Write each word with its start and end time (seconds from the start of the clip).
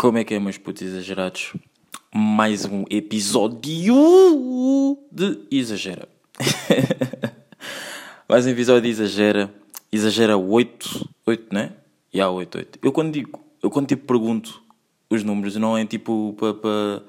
Como 0.00 0.16
é 0.16 0.24
que 0.24 0.32
é, 0.32 0.38
meus 0.38 0.56
putos 0.56 0.80
exagerados? 0.80 1.52
Mais 2.10 2.64
um 2.64 2.86
episódio 2.88 4.96
de 5.12 5.40
Exagera. 5.50 6.08
Mais 8.26 8.46
um 8.46 8.48
episódio 8.48 8.80
de 8.80 8.88
Exagera. 8.88 9.52
Exagera 9.92 10.38
8, 10.38 11.06
8, 11.26 11.54
né? 11.54 11.74
E 12.14 12.18
há 12.18 12.30
8, 12.30 12.56
8. 12.56 12.78
Eu 12.82 12.92
quando 12.92 13.12
digo, 13.12 13.38
eu 13.62 13.70
quando 13.70 13.88
tipo 13.88 14.06
pergunto 14.06 14.62
os 15.10 15.22
números, 15.22 15.56
não 15.56 15.76
é 15.76 15.84
tipo 15.84 16.34
para. 16.38 16.54
Pa, 16.54 17.02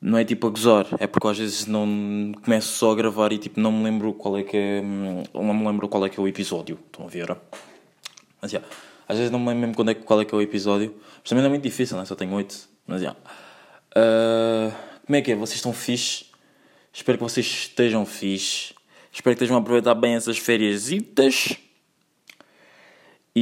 não 0.00 0.16
é 0.16 0.24
tipo 0.24 0.46
a 0.46 0.50
gozar, 0.50 0.86
é 0.98 1.06
porque 1.06 1.28
às 1.28 1.36
vezes 1.36 1.66
não 1.66 2.32
começo 2.42 2.78
só 2.78 2.92
a 2.92 2.94
gravar 2.94 3.30
e 3.30 3.36
tipo 3.36 3.60
não 3.60 3.70
me 3.70 3.84
lembro 3.84 4.14
qual 4.14 4.38
é 4.38 4.42
que 4.42 4.56
é. 4.56 4.82
Não 5.34 5.52
me 5.52 5.66
lembro 5.66 5.86
qual 5.86 6.06
é 6.06 6.08
que 6.08 6.18
é 6.18 6.22
o 6.22 6.26
episódio. 6.26 6.78
Estão 6.86 7.04
a 7.04 7.10
ver? 7.10 7.36
Mas 8.40 8.52
já. 8.52 8.60
Yeah, 8.60 8.89
às 9.10 9.16
vezes 9.16 9.32
não 9.32 9.40
me 9.40 9.46
lembro 9.46 9.62
mesmo 9.62 9.74
quando 9.74 9.90
é, 9.90 9.94
qual 9.94 10.20
é 10.20 10.24
que 10.24 10.32
é 10.32 10.38
o 10.38 10.40
episódio. 10.40 10.94
Mas 11.18 11.28
também 11.28 11.42
não 11.42 11.48
é 11.48 11.50
muito 11.50 11.64
difícil, 11.64 11.96
né? 11.96 12.04
Só 12.04 12.14
tenho 12.14 12.32
8. 12.32 12.68
Mas 12.86 13.02
já. 13.02 13.10
Uh, 13.10 14.72
como 15.04 15.16
é 15.16 15.20
que 15.20 15.32
é? 15.32 15.34
Vocês 15.34 15.56
estão 15.56 15.72
fixe? 15.72 16.26
Espero 16.92 17.18
que 17.18 17.24
vocês 17.24 17.44
estejam 17.44 18.06
fixe. 18.06 18.72
Espero 19.12 19.34
que 19.34 19.42
estejam 19.42 19.56
a 19.56 19.60
aproveitar 19.60 19.96
bem 19.96 20.14
essas 20.14 20.38
férias 20.38 20.92
e 20.92 21.00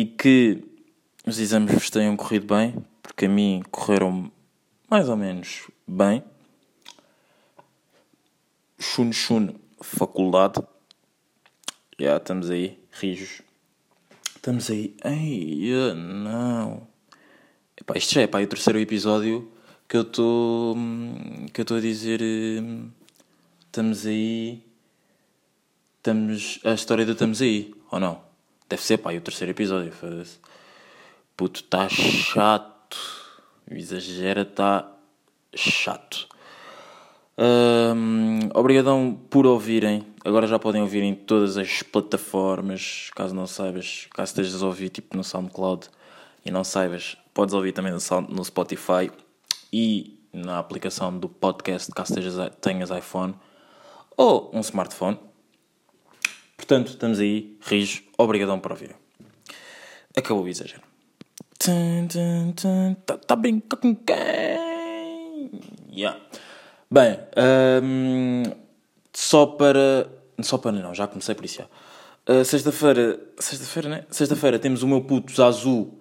que 0.07 0.65
os 1.27 1.39
exames 1.39 1.75
vos 1.75 1.91
tenham 1.91 2.17
corrido 2.17 2.47
bem, 2.47 2.75
porque 3.03 3.27
a 3.27 3.29
mim 3.29 3.63
correram 3.71 4.33
mais 4.89 5.11
ou 5.11 5.19
menos 5.19 5.71
bem. 5.87 6.25
Chun 8.79 9.13
Chun 9.13 9.51
Faculdade. 9.83 10.63
Já 12.01 12.17
estamos 12.17 12.49
aí, 12.49 12.79
rijos. 12.91 13.47
Estamos 14.39 14.71
aí. 14.71 14.95
Ei, 15.05 15.95
não. 15.97 16.87
Epá, 17.77 17.99
isto 17.99 18.15
já 18.15 18.23
é 18.23 18.27
pá, 18.29 18.41
o 18.41 18.47
terceiro 18.47 18.79
episódio 18.79 19.51
que 19.89 19.97
eu 19.97 20.03
estou. 20.03 20.77
que 21.53 21.61
eu 21.61 21.63
estou 21.63 21.77
a 21.77 21.81
dizer. 21.81 22.21
Estamos 23.67 24.07
aí. 24.07 24.63
Estamos. 25.97 26.61
A 26.65 26.73
história 26.73 27.05
do 27.05 27.13
estamos 27.13 27.43
aí, 27.43 27.75
ou 27.91 27.99
não? 27.99 28.23
Deve 28.69 28.81
ser 28.81 28.99
pá, 28.99 29.13
o 29.13 29.21
terceiro 29.21 29.51
episódio. 29.51 29.93
Puto, 31.37 31.61
está 31.61 31.89
chato. 31.89 32.97
Exagera, 33.69 34.43
está 34.43 34.89
chato. 35.53 36.29
Um, 37.39 38.49
obrigadão 38.53 39.17
por 39.31 39.47
ouvirem. 39.47 40.05
Agora 40.25 40.49
já 40.49 40.59
podem 40.59 40.83
ouvir 40.83 41.03
em 41.03 41.15
todas 41.15 41.57
as 41.57 41.83
plataformas. 41.83 43.11
Caso 43.15 43.35
não 43.35 43.47
saibas, 43.47 44.09
caso 44.13 44.31
estejas 44.31 44.63
a 44.63 44.67
ouvir 44.67 44.89
tipo 44.89 45.17
no 45.17 45.23
SoundCloud 45.23 45.89
e 46.45 46.51
não 46.51 46.65
saibas, 46.65 47.17
podes 47.33 47.55
ouvir 47.55 47.73
também 47.73 47.93
no, 47.93 48.01
Sound, 48.01 48.33
no 48.33 48.45
Spotify 48.45 49.11
e 49.73 50.19
na 50.33 50.59
aplicação 50.59 51.17
do 51.17 51.29
podcast, 51.29 51.91
caso 51.93 52.13
estejas, 52.13 52.51
tenhas 52.61 52.91
iPhone 52.91 53.35
ou 54.17 54.51
um 54.53 54.61
smartphone. 54.61 55.19
Portanto, 56.57 56.89
estamos 56.89 57.21
aí, 57.21 57.57
rijo. 57.61 58.03
Obrigadão 58.19 58.59
por 58.59 58.73
ouvir. 58.73 58.97
Acabou 60.17 60.45
o 60.45 60.49
exagero. 60.49 60.83
Tá, 63.07 63.17
tá 63.17 63.37
com 63.81 63.95
quem? 63.95 65.51
Yeah. 65.93 66.21
Bem, 66.91 67.19
um, 67.83 68.43
só 69.13 69.45
para. 69.45 70.09
Só 70.41 70.57
para 70.57 70.73
não, 70.73 70.95
já 70.95 71.07
comecei 71.07 71.35
por 71.35 71.45
isso. 71.45 71.63
Uh, 72.27 72.45
sexta-feira. 72.45 73.21
Sexta-feira, 73.39 73.89
né? 73.91 74.05
Sexta-feira 74.11 74.59
temos 74.59 74.83
o 74.83 74.89
meu 74.89 75.03
puto 75.03 75.33
Zazu 75.35 75.93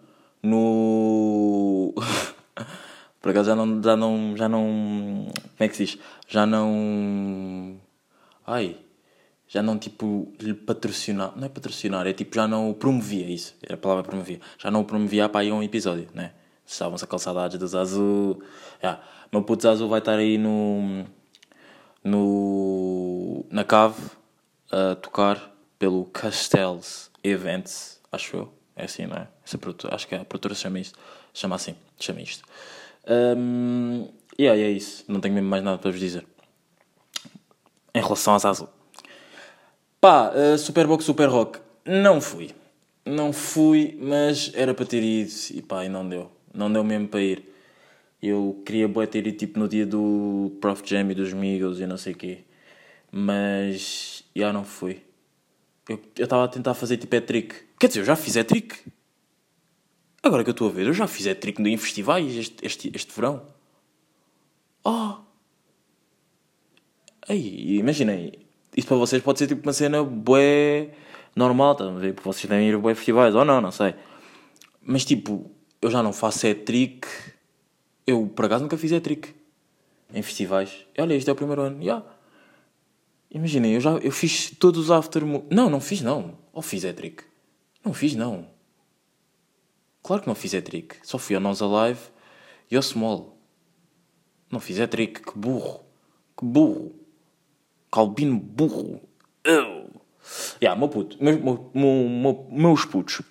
no. 0.41 1.93
por 3.21 3.31
acaso 3.31 3.49
já 3.49 3.55
não, 3.55 3.83
já 3.83 3.97
não. 3.97 4.37
Já 4.37 4.47
não. 4.47 4.63
Como 5.33 5.59
é 5.59 5.67
que 5.67 5.75
se 5.75 5.85
diz? 5.85 5.99
Já 6.27 6.45
não. 6.45 7.77
Ai. 8.45 8.77
Já 9.49 9.61
não 9.61 9.77
tipo 9.77 10.33
lhe 10.39 10.53
patrocinar. 10.53 11.33
Não 11.35 11.45
é 11.45 11.49
patrocinar, 11.49 12.05
é 12.07 12.13
tipo 12.13 12.35
já 12.35 12.47
não 12.47 12.73
promovia 12.73 13.29
isso. 13.29 13.55
É 13.67 13.73
a 13.73 13.77
palavra 13.77 14.03
promovia. 14.03 14.39
Já 14.57 14.71
não 14.71 14.81
o 14.81 14.85
promovia 14.85 15.27
para 15.27 15.43
ir 15.43 15.51
a 15.51 15.55
um 15.55 15.63
episódio, 15.63 16.07
né? 16.13 16.31
Estavam-se 16.67 17.05
a 17.05 17.07
calçadades 17.07 17.57
do 17.57 17.65
Zazu. 17.65 18.43
Yeah. 18.83 19.01
Meu 19.31 19.41
puto 19.41 19.63
Zazu 19.63 19.87
vai 19.87 19.99
estar 19.99 20.17
aí 20.17 20.37
no, 20.37 21.05
no, 22.03 23.45
na 23.49 23.63
cave 23.63 24.11
a 24.69 24.95
tocar 24.95 25.55
pelo 25.79 26.03
Castells 26.05 27.09
Events, 27.23 28.01
acho 28.11 28.35
eu. 28.35 28.53
É 28.75 28.83
assim, 28.83 29.07
não 29.07 29.15
é? 29.15 29.27
Essa 29.45 29.57
produtora, 29.57 29.95
acho 29.95 30.07
que 30.07 30.13
é, 30.13 30.19
a 30.19 30.25
produtora 30.25 30.53
chama 30.53 30.79
isto. 30.79 30.99
Chama 31.33 31.55
assim, 31.55 31.75
chama 31.97 32.21
isto. 32.21 32.43
Um, 33.07 34.09
e 34.37 34.47
aí 34.47 34.61
é 34.61 34.69
isso. 34.69 35.05
Não 35.07 35.21
tenho 35.21 35.33
mesmo 35.33 35.49
mais 35.49 35.63
nada 35.63 35.77
para 35.77 35.89
vos 35.89 35.99
dizer. 35.99 36.27
Em 37.95 38.01
relação 38.01 38.35
a 38.35 38.39
Zazu. 38.39 38.69
Pá, 40.01 40.31
uh, 40.31 40.57
Superbox 40.57 41.05
Super 41.05 41.29
Rock. 41.29 41.59
Não 41.85 42.19
fui. 42.19 42.53
Não 43.05 43.31
fui, 43.31 43.97
mas 43.99 44.51
era 44.53 44.73
para 44.73 44.85
ter 44.85 45.01
ido 45.01 45.31
e 45.51 45.61
pá, 45.61 45.85
e 45.85 45.89
não 45.89 46.07
deu. 46.07 46.36
Não 46.57 46.71
deu 46.73 46.83
mesmo 46.83 47.07
para 47.07 47.21
ir. 47.21 47.43
Eu 48.21 48.61
queria 48.65 48.87
bué 48.87 49.05
ter 49.05 49.27
ido 49.27 49.37
tipo 49.37 49.59
no 49.59 49.67
dia 49.67 49.85
do 49.85 50.57
Prof 50.59 50.81
Jam 50.83 51.11
e 51.11 51.13
dos 51.13 51.31
Migos 51.33 51.79
e 51.79 51.85
não 51.85 51.97
sei 51.97 52.13
o 52.13 52.17
quê. 52.17 52.39
Mas 53.11 54.23
já 54.35 54.51
não 54.51 54.65
fui. 54.65 55.03
Eu 55.87 55.99
estava 56.17 56.43
a 56.43 56.47
tentar 56.47 56.73
fazer 56.73 56.97
tipo 56.97 57.15
é 57.15 57.21
trick. 57.21 57.55
Quer 57.79 57.87
dizer, 57.87 57.99
eu 57.99 58.05
já 58.05 58.15
fiz 58.15 58.35
é 58.35 58.43
trick. 58.43 58.75
Agora 60.23 60.43
que 60.43 60.49
eu 60.49 60.51
estou 60.51 60.67
a 60.67 60.71
ver, 60.71 60.87
eu 60.87 60.93
já 60.93 61.07
fiz 61.07 61.27
é 61.27 61.35
trick 61.35 61.61
em 61.61 61.77
festivais 61.77 62.35
este, 62.35 62.65
este, 62.65 62.91
este 62.93 63.13
verão. 63.13 63.45
Oh! 64.83 65.17
Aí, 67.29 67.77
imaginei. 67.77 68.47
Isso 68.75 68.87
para 68.87 68.97
vocês 68.97 69.21
pode 69.21 69.39
ser 69.39 69.47
tipo 69.47 69.61
uma 69.63 69.73
cena 69.73 70.03
bué 70.03 70.89
normal? 71.35 71.75
Porque 71.75 72.21
vocês 72.23 72.49
devem 72.49 72.67
ir 72.67 72.75
a 72.75 72.79
bué 72.79 72.95
festivais, 72.95 73.35
ou 73.35 73.45
não, 73.45 73.61
não 73.61 73.71
sei. 73.71 73.93
Mas 74.81 75.05
tipo, 75.05 75.51
eu 75.81 75.91
já 75.91 76.01
não 76.01 76.13
faço 76.13 76.47
é 76.47 76.53
trick 76.53 77.07
eu, 78.07 78.25
por 78.25 78.45
acaso, 78.45 78.63
nunca 78.63 78.77
fiz 78.77 78.89
trick 79.01 79.35
em 80.13 80.21
festivais. 80.21 80.85
E, 80.97 81.01
olha, 81.01 81.13
este 81.13 81.29
é 81.29 81.33
o 81.33 81.35
primeiro 81.35 81.61
ano. 81.61 81.81
Yeah. 81.81 82.05
Imaginem, 83.29 83.73
eu 83.73 83.81
já 83.81 83.91
eu 83.97 84.11
fiz 84.11 84.51
todos 84.51 84.85
os 84.85 84.91
after... 84.91 85.23
Não, 85.51 85.69
não 85.69 85.81
fiz 85.81 86.01
não. 86.01 86.37
Ou 86.53 86.61
fiz 86.61 86.83
trick 86.95 87.25
Não 87.83 87.93
fiz 87.93 88.15
não. 88.15 88.47
Claro 90.01 90.21
que 90.21 90.27
não 90.29 90.35
fiz 90.35 90.51
trick 90.63 90.95
Só 91.03 91.17
fui 91.17 91.35
ao 91.35 91.41
Nós 91.41 91.61
Alive 91.61 91.99
e 92.71 92.77
ao 92.77 92.81
Small. 92.81 93.37
Não 94.49 94.61
fiz 94.61 94.77
trick 94.87 95.21
Que 95.21 95.37
burro. 95.37 95.83
Que 96.37 96.45
burro. 96.45 96.95
Calbino 97.91 98.39
burro. 98.39 99.01
Eu. 99.43 99.89
Yeah, 100.61 100.79
meu 100.79 100.87
puto. 100.87 101.21
Meu, 101.21 101.37
meu, 101.37 101.71
meu, 101.73 102.47
meus 102.49 102.85
putos. 102.85 103.21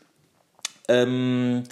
Um, 0.90 1.62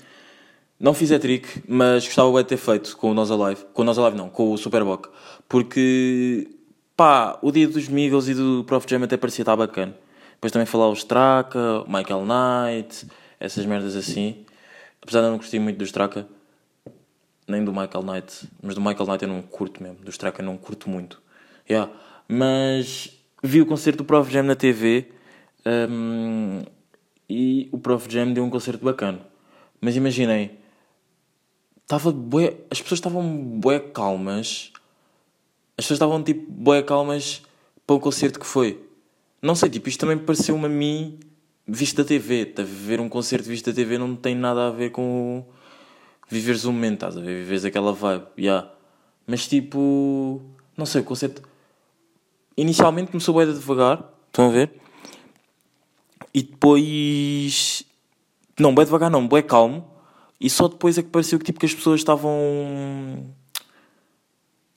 não 0.78 0.92
fiz 0.92 1.12
hat-trick, 1.12 1.62
mas 1.68 2.04
gostava 2.04 2.42
de 2.42 2.48
ter 2.48 2.56
feito 2.56 2.96
com 2.96 3.10
o 3.10 3.14
Nós 3.14 3.30
Alive. 3.30 3.64
Com 3.72 3.82
o 3.82 3.84
Nós 3.84 3.98
Alive 3.98 4.16
não, 4.16 4.28
com 4.28 4.52
o 4.52 4.58
Superboc. 4.58 5.08
Porque, 5.48 6.48
pá, 6.96 7.38
o 7.42 7.52
dia 7.52 7.68
dos 7.68 7.88
Migos 7.88 8.28
e 8.28 8.34
do 8.34 8.64
Prof 8.64 8.86
Jam 8.88 9.02
até 9.02 9.16
parecia 9.16 9.42
estar 9.42 9.56
bacana. 9.56 9.96
Depois 10.34 10.52
também 10.52 10.66
falar 10.66 10.88
o 10.88 10.92
Straka, 10.92 11.84
Michael 11.86 12.24
Knight, 12.26 13.06
essas 13.40 13.64
merdas 13.64 13.96
assim. 13.96 14.44
Apesar 15.00 15.20
de 15.20 15.26
eu 15.26 15.30
não 15.30 15.38
gostar 15.38 15.60
muito 15.60 15.78
do 15.78 15.84
Straka, 15.84 16.26
nem 17.46 17.64
do 17.64 17.72
Michael 17.72 18.02
Knight. 18.02 18.48
Mas 18.62 18.74
do 18.74 18.80
Michael 18.80 19.06
Knight 19.06 19.22
eu 19.22 19.28
não 19.28 19.42
curto 19.42 19.82
mesmo. 19.82 19.98
Do 20.04 20.10
Straka 20.10 20.42
eu 20.42 20.46
não 20.46 20.56
curto 20.56 20.90
muito. 20.90 21.22
Yeah. 21.68 21.90
Mas 22.28 23.18
vi 23.42 23.60
o 23.60 23.66
concerto 23.66 23.98
do 23.98 24.04
Prof 24.04 24.30
Jam 24.32 24.42
na 24.42 24.54
TV 24.54 25.08
um, 25.66 26.62
e 27.28 27.68
o 27.72 27.78
Prof 27.78 28.10
Jam 28.10 28.32
deu 28.32 28.44
um 28.44 28.50
concerto 28.50 28.84
bacana. 28.84 29.20
Mas 29.80 29.96
imaginei, 29.96 30.58
Tava 31.86 32.12
bué, 32.12 32.56
as 32.70 32.80
pessoas 32.80 32.98
estavam 32.98 33.22
bué 33.60 33.78
calmas. 33.78 34.72
As 35.76 35.84
pessoas 35.84 35.96
estavam 35.96 36.22
tipo 36.22 36.50
bué 36.50 36.82
calmas 36.82 37.42
para 37.86 37.96
o 37.96 38.00
concerto 38.00 38.40
que 38.40 38.46
foi. 38.46 38.82
Não 39.42 39.54
sei, 39.54 39.68
tipo, 39.68 39.88
isto 39.88 40.00
também 40.00 40.16
pareceu-me 40.16 40.64
a 40.64 40.68
mim 40.68 41.18
visto 41.66 41.96
da 41.96 42.04
TV. 42.04 42.46
Tá, 42.46 42.62
ver 42.64 43.00
um 43.00 43.08
concerto 43.08 43.48
visto 43.48 43.66
da 43.66 43.72
TV 43.74 43.98
não 43.98 44.16
tem 44.16 44.34
nada 44.34 44.68
a 44.68 44.70
ver 44.70 44.90
com 44.90 45.44
viveres 46.28 46.64
o 46.64 46.72
momento, 46.72 46.94
estás 46.94 47.16
a 47.16 47.20
ver? 47.20 47.40
Viveres 47.40 47.64
aquela 47.64 47.92
vibe, 47.92 48.26
yeah. 48.38 48.70
Mas 49.26 49.46
tipo, 49.46 50.42
não 50.76 50.86
sei, 50.86 51.02
o 51.02 51.04
concerto 51.04 51.42
inicialmente 52.56 53.10
começou 53.10 53.34
bué 53.34 53.46
devagar, 53.46 54.10
estão 54.28 54.48
a 54.48 54.50
ver? 54.50 54.72
E 56.32 56.42
depois 56.42 57.84
não, 58.58 58.74
bué 58.74 58.84
devagar 58.84 59.10
não, 59.10 59.26
bué 59.26 59.42
calmo. 59.42 59.93
E 60.44 60.50
só 60.50 60.68
depois 60.68 60.98
é 60.98 61.02
que 61.02 61.08
pareceu 61.08 61.38
que, 61.38 61.44
tipo, 61.46 61.58
que 61.58 61.64
as 61.64 61.72
pessoas 61.72 62.00
estavam 62.00 62.30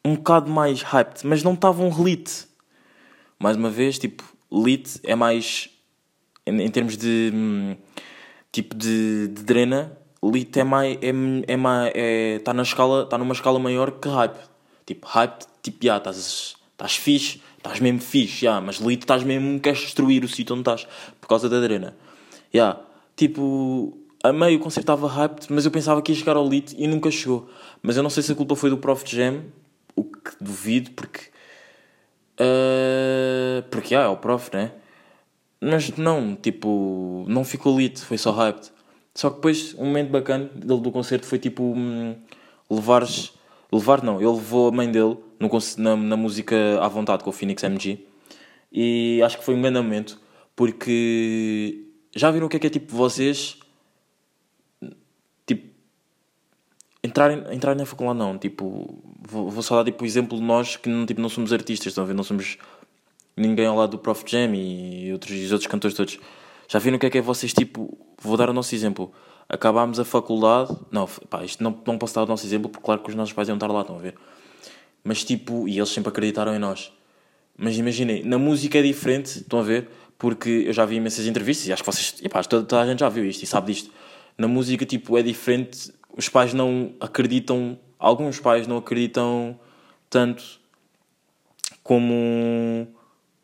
um 0.06 0.16
bocado 0.16 0.50
mais 0.50 0.82
hyped, 0.82 1.28
mas 1.28 1.44
não 1.44 1.56
estavam 1.56 1.90
lit. 2.02 2.48
Mais 3.38 3.58
uma 3.58 3.70
vez, 3.70 4.00
tipo, 4.00 4.24
lit 4.50 4.98
é 5.04 5.14
mais 5.14 5.70
em, 6.46 6.62
em 6.62 6.72
termos 6.72 6.96
de 6.96 7.76
tipo 8.50 8.74
de, 8.78 9.28
de 9.28 9.44
drena, 9.44 9.92
lit 10.24 10.58
é 10.58 10.64
mais. 10.64 10.98
É, 11.02 11.12
é 11.52 11.58
mais. 11.58 11.92
É, 11.94 12.40
tá 12.40 12.54
na 12.54 12.64
escala. 12.64 13.04
Está 13.04 13.18
numa 13.18 13.34
escala 13.34 13.60
maior 13.60 13.92
que 13.92 14.08
hype. 14.08 14.40
Tipo, 14.86 15.06
hype, 15.06 15.46
tipo, 15.62 15.86
já, 15.86 15.98
estás. 15.98 16.56
Estás 16.72 16.96
fixe, 16.96 17.42
estás 17.58 17.82
mesmo 17.82 18.00
fixe, 18.00 18.46
já, 18.46 18.62
mas 18.62 18.78
lit 18.78 19.02
estás 19.02 19.22
mesmo. 19.22 19.60
Queres 19.60 19.82
destruir 19.82 20.24
o 20.24 20.30
sítio 20.30 20.56
onde 20.56 20.62
estás. 20.62 20.88
Por 21.20 21.28
causa 21.28 21.50
da 21.50 21.58
arena. 21.58 21.94
Já. 22.54 22.80
Tipo. 23.18 24.07
A 24.28 24.34
meio 24.34 24.58
o 24.58 24.62
concerto 24.62 24.82
estava 24.92 25.08
hype, 25.08 25.48
mas 25.50 25.64
eu 25.64 25.72
pensava 25.72 26.02
que 26.02 26.12
ia 26.12 26.18
chegar 26.18 26.36
ao 26.36 26.46
lit 26.46 26.76
e 26.78 26.86
nunca 26.86 27.10
chegou. 27.10 27.50
Mas 27.82 27.96
eu 27.96 28.04
não 28.04 28.10
sei 28.10 28.22
se 28.22 28.30
a 28.34 28.36
culpa 28.36 28.58
foi 28.58 28.70
do 28.70 28.78
Prof 28.78 29.06
Jam, 29.06 29.44
o 29.96 30.04
que 30.04 30.32
duvido, 30.42 30.92
porque. 30.92 31.30
Uh, 32.38 33.64
porque, 33.72 33.96
ah, 33.96 34.02
é 34.02 34.08
o 34.08 34.18
Prof, 34.18 34.50
né? 34.54 34.74
Mas 35.62 35.96
não, 35.96 36.36
tipo, 36.36 37.24
não 37.30 37.46
ficou 37.46 37.78
lit, 37.78 38.02
foi 38.02 38.18
só 38.18 38.32
hyped. 38.32 38.70
Só 39.16 39.30
que 39.30 39.38
depois, 39.38 39.74
um 39.76 39.86
momento 39.86 40.10
bacana 40.10 40.52
dele 40.54 40.82
do 40.82 40.92
concerto 40.92 41.26
foi 41.26 41.40
tipo 41.40 41.64
hum, 41.64 42.14
levares. 42.70 43.32
Levar 43.72 44.04
não, 44.04 44.18
ele 44.18 44.30
levou 44.30 44.68
a 44.68 44.72
mãe 44.74 44.92
dele 44.92 45.18
no, 45.40 45.50
na, 45.78 45.96
na 45.96 46.18
música 46.18 46.56
à 46.82 46.88
vontade 46.90 47.24
com 47.24 47.30
o 47.30 47.34
Phoenix 47.34 47.64
MG. 47.64 48.06
E 48.74 49.22
acho 49.24 49.38
que 49.38 49.46
foi 49.46 49.56
um 49.56 49.62
grande 49.62 49.78
momento, 49.78 50.20
porque 50.54 51.86
já 52.14 52.30
viram 52.30 52.48
o 52.48 52.50
que 52.50 52.58
é 52.58 52.60
que 52.60 52.68
é 52.68 52.70
tipo 52.70 52.94
vocês 52.94 53.58
tipo 55.48 55.66
entrarem, 57.08 57.44
entrarem 57.52 57.80
na 57.80 57.86
faculdade 57.86 58.20
não, 58.20 58.38
tipo, 58.38 59.02
vou, 59.22 59.50
vou 59.50 59.64
só 59.64 59.78
dar 59.78 59.90
tipo 59.90 60.04
o 60.04 60.08
exemplo 60.08 60.38
de 60.38 60.44
nós 60.44 60.76
que 60.76 60.90
não, 60.90 61.06
tipo, 61.06 61.22
não 61.22 61.30
somos 61.30 61.52
artistas, 61.54 61.88
estão 61.88 62.04
a 62.04 62.08
ver? 62.08 62.14
Não 62.14 62.24
somos 62.24 62.58
ninguém 63.36 63.66
ao 63.66 63.76
lado 63.76 63.92
do 63.92 64.00
Prof 64.00 64.24
Jam 64.26 64.54
e 64.56 65.12
outros, 65.14 65.32
e 65.32 65.46
os 65.46 65.52
outros 65.52 65.70
cantores 65.70 65.96
todos. 65.96 66.20
Já 66.68 66.80
viram 66.80 66.98
o 66.98 67.00
que 67.00 67.06
é 67.06 67.10
que 67.10 67.18
é 67.18 67.22
vocês, 67.22 67.54
tipo, 67.54 67.98
vou 68.22 68.36
dar 68.36 68.50
o 68.50 68.54
nosso 68.54 68.74
exemplo. 68.76 69.12
Acabámos 69.48 70.00
a 70.00 70.06
faculdade, 70.06 70.76
não, 70.92 71.08
pá, 71.30 71.44
isto 71.44 71.64
não, 71.64 71.82
não 71.86 71.98
posso 71.98 72.16
dar 72.16 72.24
o 72.24 72.26
nosso 72.26 72.46
exemplo 72.46 72.70
porque 72.70 72.86
claro 72.86 73.02
que 73.02 73.10
os 73.10 73.16
nossos 73.16 73.34
pais 73.34 73.48
iam 73.48 73.56
estar 73.56 73.68
lá, 73.68 73.82
estão 73.82 73.96
a 73.96 74.00
ver? 74.00 74.16
Mas 75.04 75.24
tipo, 75.24 75.68
e 75.68 75.78
eles 75.78 75.90
sempre 75.90 76.10
acreditaram 76.10 76.54
em 76.54 76.60
nós. 76.60 76.92
Mas 77.58 77.78
imaginem, 77.78 78.24
na 78.24 78.38
música 78.38 78.78
é 78.78 78.82
diferente, 78.82 79.38
estão 79.38 79.60
a 79.60 79.64
ver? 79.64 79.88
Porque 80.18 80.66
eu 80.68 80.74
já 80.74 80.84
vi 80.84 80.96
imensas 80.96 81.26
entrevistas 81.26 81.68
e 81.68 81.72
acho 81.72 81.82
que 81.84 81.92
vocês, 81.92 82.16
e 82.22 82.28
pá, 82.28 82.44
toda, 82.44 82.66
toda 82.66 82.82
a 82.82 82.86
gente 82.86 83.00
já 83.00 83.08
viu 83.08 83.24
isto 83.24 83.44
e 83.44 83.48
sabe 83.48 83.72
disto. 83.74 83.90
Na 84.38 84.48
música, 84.48 84.86
tipo, 84.86 85.18
é 85.18 85.24
diferente, 85.24 85.94
os 86.18 86.28
pais 86.28 86.54
não 86.54 86.94
acreditam, 87.00 87.78
alguns 88.00 88.40
pais 88.40 88.66
não 88.66 88.78
acreditam 88.78 89.58
tanto 90.10 90.60
como 91.84 92.88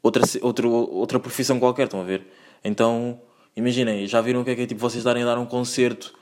outra, 0.01 0.23
outra, 0.41 0.67
outra 0.67 1.19
profissão 1.19 1.59
qualquer, 1.59 1.83
estão 1.83 2.01
a 2.01 2.03
ver? 2.03 2.25
Então, 2.63 3.21
imaginem, 3.55 4.07
já 4.07 4.19
viram 4.21 4.41
o 4.41 4.43
que 4.43 4.49
é 4.49 4.55
que 4.55 4.61
é 4.63 4.65
tipo 4.65 4.81
vocês 4.81 5.03
darem 5.03 5.21
a 5.21 5.25
dar 5.27 5.37
um 5.37 5.45
concerto 5.45 6.13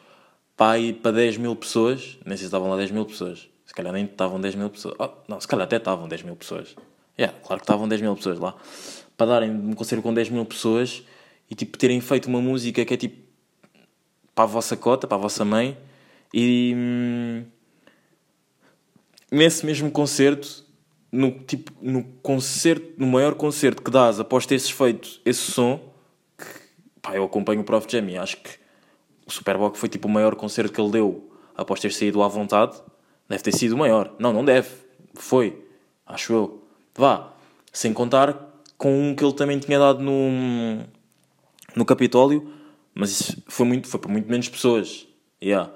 para, 0.58 0.78
ir 0.78 0.94
para 0.96 1.12
10 1.12 1.38
mil 1.38 1.56
pessoas? 1.56 2.20
Nem 2.26 2.36
sei 2.36 2.40
se 2.40 2.46
estavam 2.46 2.70
lá 2.70 2.76
10 2.76 2.92
mil 2.92 3.06
pessoas. 3.06 3.48
Se 3.66 3.74
calhar 3.74 3.94
nem 3.94 4.04
estavam 4.04 4.40
10 4.40 4.56
mil 4.56 4.70
pessoas. 4.70 4.96
Oh, 5.00 5.10
não, 5.30 5.40
se 5.40 5.48
calhar 5.48 5.64
até 5.64 5.78
estavam 5.78 6.08
10 6.08 6.24
mil 6.24 6.36
pessoas. 6.36 6.76
Yeah, 7.18 7.38
claro 7.40 7.62
que 7.62 7.64
estavam 7.64 7.88
10 7.88 8.02
mil 8.02 8.16
pessoas 8.16 8.38
lá. 8.38 8.56
Para 9.16 9.28
darem 9.28 9.52
um 9.52 9.74
concerto 9.74 10.04
com 10.04 10.14
10 10.14 10.30
mil 10.30 10.46
pessoas 10.46 11.04
e 11.50 11.56
tipo 11.56 11.78
terem 11.78 12.02
feito 12.02 12.26
uma 12.28 12.42
música 12.42 12.84
que 12.84 12.94
é 12.94 12.98
tipo 12.98 13.22
para 14.36 14.44
a 14.44 14.48
vossa 14.48 14.76
cota, 14.76 15.08
para 15.08 15.18
a 15.18 15.22
vossa 15.22 15.46
mãe 15.46 15.78
e 16.34 16.74
hum, 16.76 17.46
nesse 19.32 19.66
mesmo 19.66 19.92
concerto 19.92 20.66
no, 21.12 21.32
tipo, 21.32 21.72
no 21.82 22.04
concerto, 22.22 22.94
no 22.98 23.08
maior 23.08 23.36
concerto 23.36 23.82
que 23.82 23.92
dás 23.92 24.20
após 24.20 24.46
teres 24.46 24.70
feito 24.70 25.20
esse 25.26 25.52
som, 25.52 25.94
que, 26.38 26.46
pá, 27.02 27.16
eu 27.16 27.24
acompanho 27.24 27.62
o 27.62 27.64
Prof 27.64 27.86
Jam 27.90 28.10
e 28.10 28.18
acho 28.18 28.38
que 28.38 28.52
o 29.28 29.32
Superbock 29.32 29.78
foi 29.78 29.90
tipo 29.90 30.08
o 30.08 30.12
maior 30.12 30.36
concerto 30.36 30.72
que 30.72 30.80
ele 30.80 30.92
deu 30.92 31.32
após 31.56 31.80
ter 31.80 31.92
saído 31.92 32.24
à 32.24 32.28
vontade, 32.28 32.82
deve 33.28 33.44
ter 33.44 33.54
sido 33.54 33.74
o 33.74 33.78
maior. 33.78 34.14
Não, 34.18 34.32
não 34.32 34.44
deve. 34.44 34.70
Foi. 35.16 35.66
Acho 36.06 36.34
eu. 36.34 36.64
Vá. 36.96 37.34
Sem 37.72 37.94
contar 37.94 38.50
com 38.78 39.10
um 39.10 39.16
que 39.16 39.24
ele 39.24 39.34
também 39.34 39.60
tinha 39.60 39.78
dado 39.78 40.02
no, 40.02 40.84
no 41.76 41.86
Capitólio, 41.86 42.52
mas 42.94 43.12
isso 43.12 43.44
foi, 43.48 43.66
muito, 43.66 43.88
foi 43.88 44.00
para 44.00 44.12
muito 44.12 44.30
menos 44.30 44.50
pessoas. 44.50 45.08
Yeah. 45.42 45.72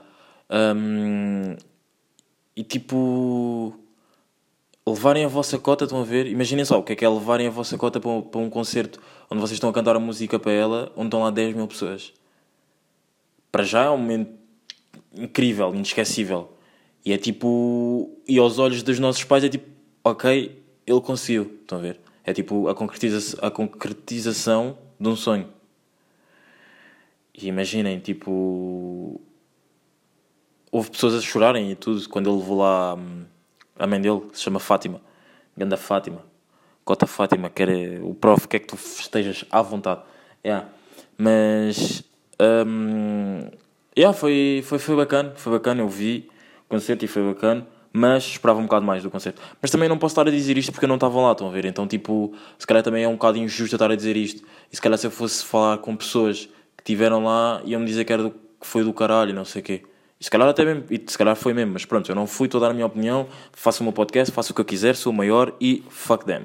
Um, 0.49 1.55
e 2.55 2.63
tipo 2.63 3.77
levarem 4.87 5.25
a 5.25 5.27
vossa 5.27 5.57
cota, 5.57 5.85
estão 5.85 6.01
a 6.01 6.03
ver? 6.03 6.27
Imaginem 6.27 6.63
só 6.63 6.79
o 6.79 6.83
que 6.83 6.93
é 6.93 6.95
que 6.95 7.03
é 7.03 7.09
levarem 7.09 7.47
a 7.47 7.49
vossa 7.49 7.77
cota 7.77 7.99
para 7.99 8.09
um, 8.09 8.21
para 8.21 8.39
um 8.39 8.49
concerto 8.49 8.99
onde 9.29 9.41
vocês 9.41 9.55
estão 9.55 9.69
a 9.69 9.73
cantar 9.73 9.95
a 9.95 9.99
música 9.99 10.37
para 10.37 10.51
ela, 10.51 10.91
onde 10.95 11.07
estão 11.07 11.23
lá 11.23 11.31
10 11.31 11.55
mil 11.55 11.67
pessoas. 11.67 12.13
Para 13.51 13.63
já 13.63 13.85
é 13.85 13.89
um 13.89 13.97
momento 13.97 14.31
incrível, 15.15 15.73
inesquecível. 15.73 16.51
E 17.03 17.13
é 17.13 17.17
tipo. 17.17 18.11
E 18.27 18.37
aos 18.37 18.59
olhos 18.59 18.83
dos 18.83 18.99
nossos 18.99 19.23
pais 19.23 19.43
é 19.43 19.49
tipo, 19.49 19.69
ok, 20.03 20.63
ele 20.85 21.01
conseguiu, 21.01 21.57
estão 21.61 21.77
a 21.77 21.81
ver? 21.81 21.99
É 22.23 22.33
tipo 22.33 22.67
a 22.67 22.75
concretização, 22.75 23.39
a 23.41 23.51
concretização 23.51 24.77
de 24.99 25.07
um 25.07 25.15
sonho. 25.15 25.47
E 27.33 27.47
imaginem, 27.47 27.99
tipo. 27.99 29.21
Houve 30.75 30.91
pessoas 30.91 31.15
a 31.15 31.21
chorarem 31.21 31.71
e 31.71 31.75
tudo 31.75 32.09
quando 32.09 32.29
ele 32.29 32.37
levou 32.37 32.57
lá. 32.57 32.95
Hum, 32.95 33.23
a 33.79 33.87
mãe 33.87 34.01
dele, 34.01 34.23
se 34.33 34.41
chama 34.41 34.59
Fátima. 34.59 34.99
Ganda 35.55 35.77
Fátima. 35.77 36.21
Cota 36.83 37.07
Fátima, 37.07 37.49
quer 37.49 37.69
o 38.03 38.13
prof, 38.13 38.45
quer 38.45 38.59
que 38.59 38.67
tu 38.67 38.75
estejas 38.75 39.45
à 39.49 39.61
vontade. 39.61 40.01
Yeah. 40.45 40.67
Mas. 41.17 42.03
Um, 42.67 43.47
yeah, 43.97 44.11
foi, 44.13 44.65
foi, 44.65 44.77
foi 44.77 44.97
bacana, 44.97 45.31
foi 45.37 45.53
bacana, 45.53 45.79
eu 45.79 45.87
vi 45.87 46.29
o 46.65 46.71
concerto 46.71 47.05
e 47.05 47.07
foi 47.07 47.23
bacana, 47.23 47.65
mas 47.93 48.25
esperava 48.25 48.59
um 48.59 48.63
bocado 48.63 48.85
mais 48.85 49.01
do 49.01 49.09
concerto. 49.09 49.41
Mas 49.61 49.71
também 49.71 49.87
não 49.87 49.97
posso 49.97 50.11
estar 50.11 50.27
a 50.27 50.29
dizer 50.29 50.57
isto 50.57 50.73
porque 50.73 50.83
eu 50.83 50.89
não 50.89 50.95
estava 50.95 51.17
lá, 51.21 51.31
estão 51.31 51.47
a 51.47 51.51
ver? 51.51 51.63
Então, 51.63 51.87
tipo, 51.87 52.33
se 52.59 52.67
calhar 52.67 52.83
também 52.83 53.05
é 53.05 53.07
um 53.07 53.13
bocado 53.13 53.37
injusto 53.37 53.77
estar 53.77 53.89
a 53.89 53.95
dizer 53.95 54.17
isto. 54.17 54.45
E 54.69 54.75
se 54.75 54.81
calhar 54.81 54.97
se 54.97 55.07
eu 55.07 55.11
fosse 55.11 55.45
falar 55.45 55.77
com 55.77 55.95
pessoas 55.95 56.49
que 56.75 56.83
estiveram 56.83 57.23
lá, 57.23 57.61
iam-me 57.63 57.85
dizer 57.85 58.03
que, 58.03 58.11
era 58.11 58.23
do, 58.23 58.31
que 58.31 58.67
foi 58.67 58.83
do 58.83 58.91
caralho, 58.91 59.33
não 59.33 59.45
sei 59.45 59.61
o 59.61 59.63
quê. 59.63 59.83
E 60.19 60.23
se 60.23 60.29
calhar 60.29 60.47
até 60.47 60.63
mesmo, 60.63 60.85
e 60.89 61.03
se 61.05 61.17
calhar 61.17 61.35
foi 61.35 61.53
mesmo, 61.53 61.73
mas 61.73 61.85
pronto, 61.85 62.09
eu 62.09 62.15
não 62.15 62.25
fui, 62.25 62.47
estou 62.47 62.59
a 62.59 62.65
dar 62.65 62.71
a 62.71 62.73
minha 62.73 62.85
opinião, 62.85 63.27
faço 63.51 63.81
o 63.81 63.83
meu 63.83 63.93
podcast, 63.93 64.33
faço 64.33 64.51
o 64.51 64.55
que 64.55 64.61
eu 64.61 64.65
quiser, 64.65 64.95
sou 64.95 65.11
o 65.11 65.15
maior 65.15 65.53
e 65.59 65.83
fuck 65.89 66.25
them. 66.25 66.43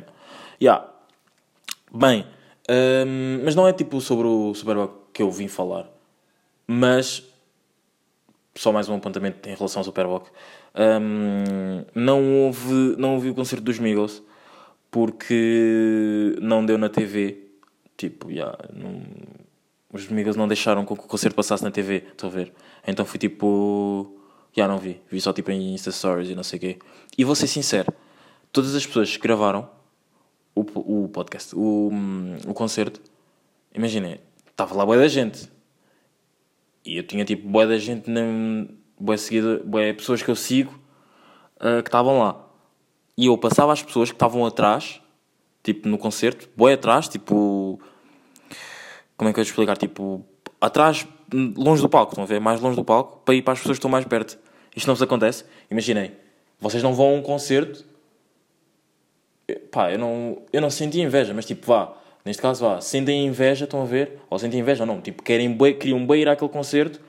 Yeah. 0.61 0.89
Bem, 1.93 2.27
um, 2.69 3.45
mas 3.45 3.55
não 3.55 3.67
é 3.67 3.73
tipo 3.73 4.01
sobre 4.01 4.27
o 4.27 4.55
Superbock 4.55 4.95
que 5.13 5.23
eu 5.23 5.31
vim 5.31 5.49
falar, 5.49 5.87
mas 6.67 7.23
só 8.55 8.73
mais 8.73 8.89
um 8.89 8.97
apontamento 8.97 9.49
em 9.49 9.55
relação 9.55 9.81
ao 9.81 9.85
Superbock. 9.85 10.31
Um, 10.75 11.85
não 11.95 12.45
houve, 12.45 12.97
não 12.99 13.15
ouvi 13.15 13.31
o 13.31 13.35
concerto 13.35 13.65
dos 13.65 13.79
Migos 13.79 14.23
porque 14.91 16.37
não 16.41 16.65
deu 16.65 16.77
na 16.77 16.89
TV. 16.89 17.47
Tipo, 17.97 18.31
yeah, 18.31 18.57
os 19.93 20.09
Migos 20.09 20.37
não 20.37 20.49
deixaram 20.49 20.85
que 20.85 20.93
o 20.93 20.97
concerto 20.97 21.37
passasse 21.37 21.63
na 21.63 21.71
TV, 21.71 22.05
estou 22.13 22.29
a 22.29 22.33
ver. 22.33 22.53
Então 22.87 23.05
fui 23.05 23.19
tipo. 23.19 24.17
Já 24.53 24.67
não 24.67 24.79
vi. 24.79 25.01
Vi 25.11 25.21
só 25.21 25.33
tipo 25.33 25.51
em 25.51 25.75
Insta 25.75 25.93
Stories 25.93 26.31
e 26.31 26.35
não 26.35 26.43
sei 26.43 26.57
o 26.57 26.61
quê. 26.61 26.79
E 27.17 27.25
vou 27.25 27.35
ser 27.35 27.47
sincero: 27.47 27.93
todas 28.53 28.75
as 28.75 28.87
pessoas 28.87 29.17
que 29.17 29.23
gravaram 29.23 29.69
o, 30.55 31.05
o 31.05 31.09
podcast, 31.09 31.55
o, 31.55 31.91
o 32.47 32.55
concerto, 32.55 33.01
imaginem, 33.75 34.21
estava 34.49 34.75
lá 34.75 34.85
boa 34.85 34.99
da 34.99 35.09
gente. 35.09 35.51
E 36.85 36.97
eu 36.97 37.03
tinha 37.07 37.25
tipo 37.25 37.47
boa 37.49 37.67
da 37.67 37.79
gente, 37.79 38.11
boa 38.99 39.17
seguida, 39.17 39.63
boa 39.65 39.95
pessoas 39.95 40.23
que 40.23 40.31
eu 40.31 40.37
sigo 40.37 40.73
uh, 41.57 41.83
que 41.83 41.89
estavam 41.89 42.19
lá. 42.19 42.47
E 43.17 43.27
eu 43.27 43.37
passava 43.37 43.73
as 43.73 43.83
pessoas 43.83 44.11
que 44.11 44.17
estavam 44.17 44.45
atrás, 44.47 45.01
tipo 45.63 45.89
no 45.89 45.99
concerto, 45.99 46.49
boa 46.57 46.73
atrás, 46.73 47.09
tipo. 47.09 47.81
Como 49.17 49.29
é 49.29 49.33
que 49.33 49.41
eu 49.41 49.45
vou 49.45 49.51
explicar? 49.51 49.77
Tipo, 49.77 50.25
atrás 50.59 51.07
longe 51.33 51.83
do 51.83 51.89
palco, 51.89 52.13
estão 52.13 52.25
a 52.25 52.27
ver? 52.27 52.41
Mais 52.41 52.61
longe 52.61 52.77
do 52.77 52.85
palco, 52.85 53.21
para 53.25 53.35
ir 53.35 53.43
para 53.43 53.53
as 53.53 53.59
pessoas 53.59 53.77
que 53.77 53.81
estão 53.81 53.91
mais 53.91 54.05
perto. 54.05 54.39
Isto 54.75 54.87
não 54.87 54.95
vos 54.95 55.03
acontece? 55.03 55.45
Imaginem, 55.71 56.13
vocês 56.59 56.83
não 56.83 56.95
vão 56.95 57.11
a 57.11 57.13
um 57.15 57.23
concerto. 57.23 57.85
Pá, 59.71 59.91
eu 59.91 59.99
não, 59.99 60.43
eu 60.53 60.61
não 60.61 60.71
senti 60.71 61.01
inveja, 61.01 61.35
mas 61.35 61.45
tipo, 61.45 61.67
vá, 61.67 61.93
neste 62.25 62.41
caso, 62.41 62.65
vá, 62.65 62.81
sentem 62.81 63.27
inveja, 63.27 63.65
estão 63.65 63.83
a 63.83 63.85
ver? 63.85 64.19
Ou 64.29 64.39
sentem 64.39 64.61
inveja 64.61 64.85
ou 64.85 64.87
não, 64.87 65.01
tipo, 65.01 65.23
querem 65.23 65.53
bué, 65.53 65.73
queriam 65.73 66.07
bem 66.07 66.23
ir 66.23 66.29
àquele 66.29 66.51
concerto 66.51 67.01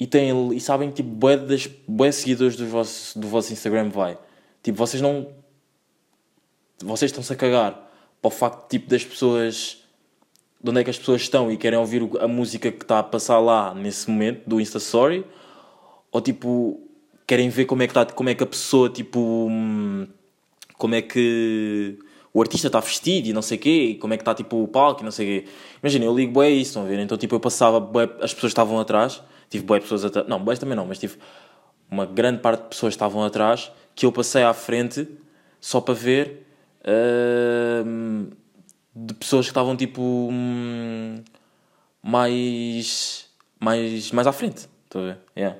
e, 0.00 0.06
têm, 0.06 0.52
e 0.52 0.60
sabem 0.60 0.90
que 0.90 0.96
tipo, 0.96 1.10
bué, 1.10 1.36
das, 1.36 1.68
seguidores 2.14 2.56
do 2.56 2.66
vosso, 2.66 3.18
do 3.18 3.28
vosso 3.28 3.52
Instagram 3.52 3.88
vai. 3.88 4.18
Tipo, 4.62 4.78
vocês 4.78 5.00
não. 5.00 5.28
Vocês 6.80 7.10
estão-se 7.10 7.32
a 7.32 7.36
cagar 7.36 7.72
para 8.20 8.28
o 8.28 8.30
facto 8.30 8.68
tipo, 8.68 8.88
das 8.88 9.04
pessoas 9.04 9.82
de 10.62 10.70
onde 10.70 10.80
é 10.80 10.84
que 10.84 10.90
as 10.90 10.98
pessoas 10.98 11.22
estão 11.22 11.50
e 11.50 11.56
querem 11.56 11.78
ouvir 11.78 12.08
a 12.20 12.28
música 12.28 12.70
que 12.70 12.82
está 12.82 12.98
a 12.98 13.02
passar 13.02 13.38
lá 13.38 13.74
nesse 13.74 14.10
momento 14.10 14.42
do 14.46 14.60
Insta 14.60 14.78
Story 14.78 15.24
ou 16.10 16.20
tipo 16.20 16.80
querem 17.26 17.48
ver 17.48 17.66
como 17.66 17.82
é 17.82 17.86
que 17.86 17.90
está 17.92 18.04
como 18.06 18.28
é 18.28 18.34
que 18.34 18.42
a 18.42 18.46
pessoa 18.46 18.88
tipo 18.90 19.20
hum, 19.20 20.06
como 20.76 20.94
é 20.94 21.02
que 21.02 21.98
o 22.32 22.40
artista 22.40 22.68
está 22.68 22.80
vestido 22.80 23.28
e 23.28 23.32
não 23.32 23.42
sei 23.42 23.58
o 23.58 23.60
quê, 23.60 23.84
e 23.90 23.94
como 23.96 24.14
é 24.14 24.16
que 24.16 24.22
está 24.22 24.34
tipo 24.34 24.62
o 24.62 24.68
palco 24.68 25.02
e 25.02 25.04
não 25.04 25.10
sei 25.10 25.26
o 25.26 25.42
quê. 25.42 25.48
Imagina, 25.82 26.04
eu 26.04 26.14
ligo 26.14 26.32
bué 26.32 26.50
isso, 26.50 26.70
estão 26.70 26.84
a 26.84 26.86
ver? 26.86 26.98
Então 27.00 27.18
tipo 27.18 27.34
eu 27.34 27.40
passava, 27.40 27.80
bué, 27.80 28.04
as 28.20 28.32
pessoas 28.32 28.50
estavam 28.50 28.78
atrás, 28.78 29.22
tive 29.50 29.64
bué 29.64 29.80
pessoas 29.80 30.04
atrás, 30.04 30.28
não, 30.28 30.38
bué 30.38 30.54
também 30.56 30.76
não, 30.76 30.86
mas 30.86 30.98
tive 30.98 31.16
uma 31.90 32.06
grande 32.06 32.40
parte 32.40 32.62
de 32.62 32.68
pessoas 32.68 32.94
estavam 32.94 33.24
atrás, 33.24 33.72
que 33.94 34.06
eu 34.06 34.12
passei 34.12 34.42
à 34.42 34.52
frente 34.52 35.08
só 35.60 35.80
para 35.80 35.94
ver 35.94 36.46
uh, 36.84 38.30
de 39.06 39.14
pessoas 39.14 39.46
que 39.46 39.50
estavam 39.50 39.76
tipo 39.76 40.02
hum, 40.02 41.22
mais, 42.02 43.28
mais, 43.60 44.10
mais 44.10 44.26
à 44.26 44.32
frente, 44.32 44.68
estão 44.84 45.02
a 45.02 45.04
ver? 45.04 45.18
Yeah. 45.36 45.58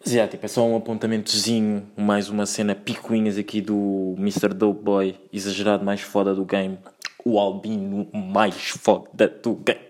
Mas 0.00 0.12
yeah, 0.12 0.30
tipo, 0.30 0.44
é 0.44 0.48
só 0.48 0.66
um 0.66 0.76
apontamentozinho, 0.76 1.88
mais 1.96 2.28
uma 2.28 2.44
cena 2.44 2.74
picuinhas 2.74 3.38
aqui 3.38 3.62
do 3.62 4.14
Mr. 4.18 4.48
Dope 4.48 4.82
Boy, 4.82 5.18
exagerado 5.32 5.82
mais 5.82 6.02
foda 6.02 6.34
do 6.34 6.44
game. 6.44 6.78
O 7.24 7.38
albino 7.38 8.06
mais 8.12 8.68
foda 8.68 9.28
do 9.42 9.54
game. 9.54 9.80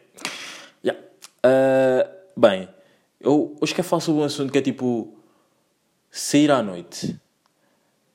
Yeah. 0.84 1.02
Uh, 1.44 2.40
bem, 2.40 2.68
eu 3.20 3.56
hoje 3.60 3.74
quero 3.74 3.88
falar 3.88 4.00
sobre 4.00 4.22
um 4.22 4.24
assunto 4.24 4.52
que 4.52 4.58
é 4.58 4.62
tipo 4.62 5.12
sair 6.12 6.52
à 6.52 6.62
noite. 6.62 7.18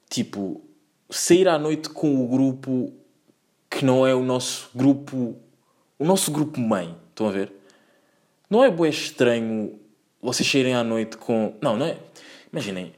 Tipo, 0.10 0.62
sair 1.10 1.50
à 1.50 1.60
noite 1.60 1.90
com 1.90 2.24
o 2.24 2.28
grupo 2.30 2.94
que 3.70 3.86
não 3.86 4.06
é 4.06 4.14
o 4.16 4.24
nosso 4.24 4.70
grupo. 4.74 5.38
O 5.98 6.06
nosso 6.06 6.32
grupo 6.32 6.60
mãe. 6.60 6.96
Estão 7.10 7.28
a 7.28 7.32
ver? 7.32 7.54
Não 8.50 8.64
é 8.64 8.72
bué 8.72 8.90
estranho 8.90 9.80
vocês 10.22 10.50
saírem 10.50 10.74
à 10.74 10.84
noite 10.84 11.18
com. 11.18 11.56
Não, 11.62 11.78
não 11.78 11.86
é. 11.86 11.98
Imaginem. 12.52 12.94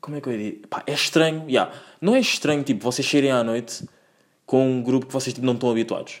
Como 0.00 0.16
é 0.16 0.20
que 0.20 0.28
eu 0.28 0.32
ia 0.32 0.38
dizer? 0.38 0.66
Pá, 0.68 0.82
é 0.86 0.92
estranho. 0.92 1.44
Yeah. 1.48 1.72
Não 2.00 2.14
é 2.14 2.20
estranho, 2.20 2.62
tipo, 2.62 2.82
vocês 2.82 3.08
saírem 3.08 3.30
à 3.30 3.42
noite 3.42 3.84
com 4.44 4.70
um 4.70 4.82
grupo 4.82 5.06
que 5.06 5.12
vocês 5.12 5.34
tipo, 5.34 5.44
não 5.44 5.54
estão 5.54 5.70
habituados. 5.70 6.20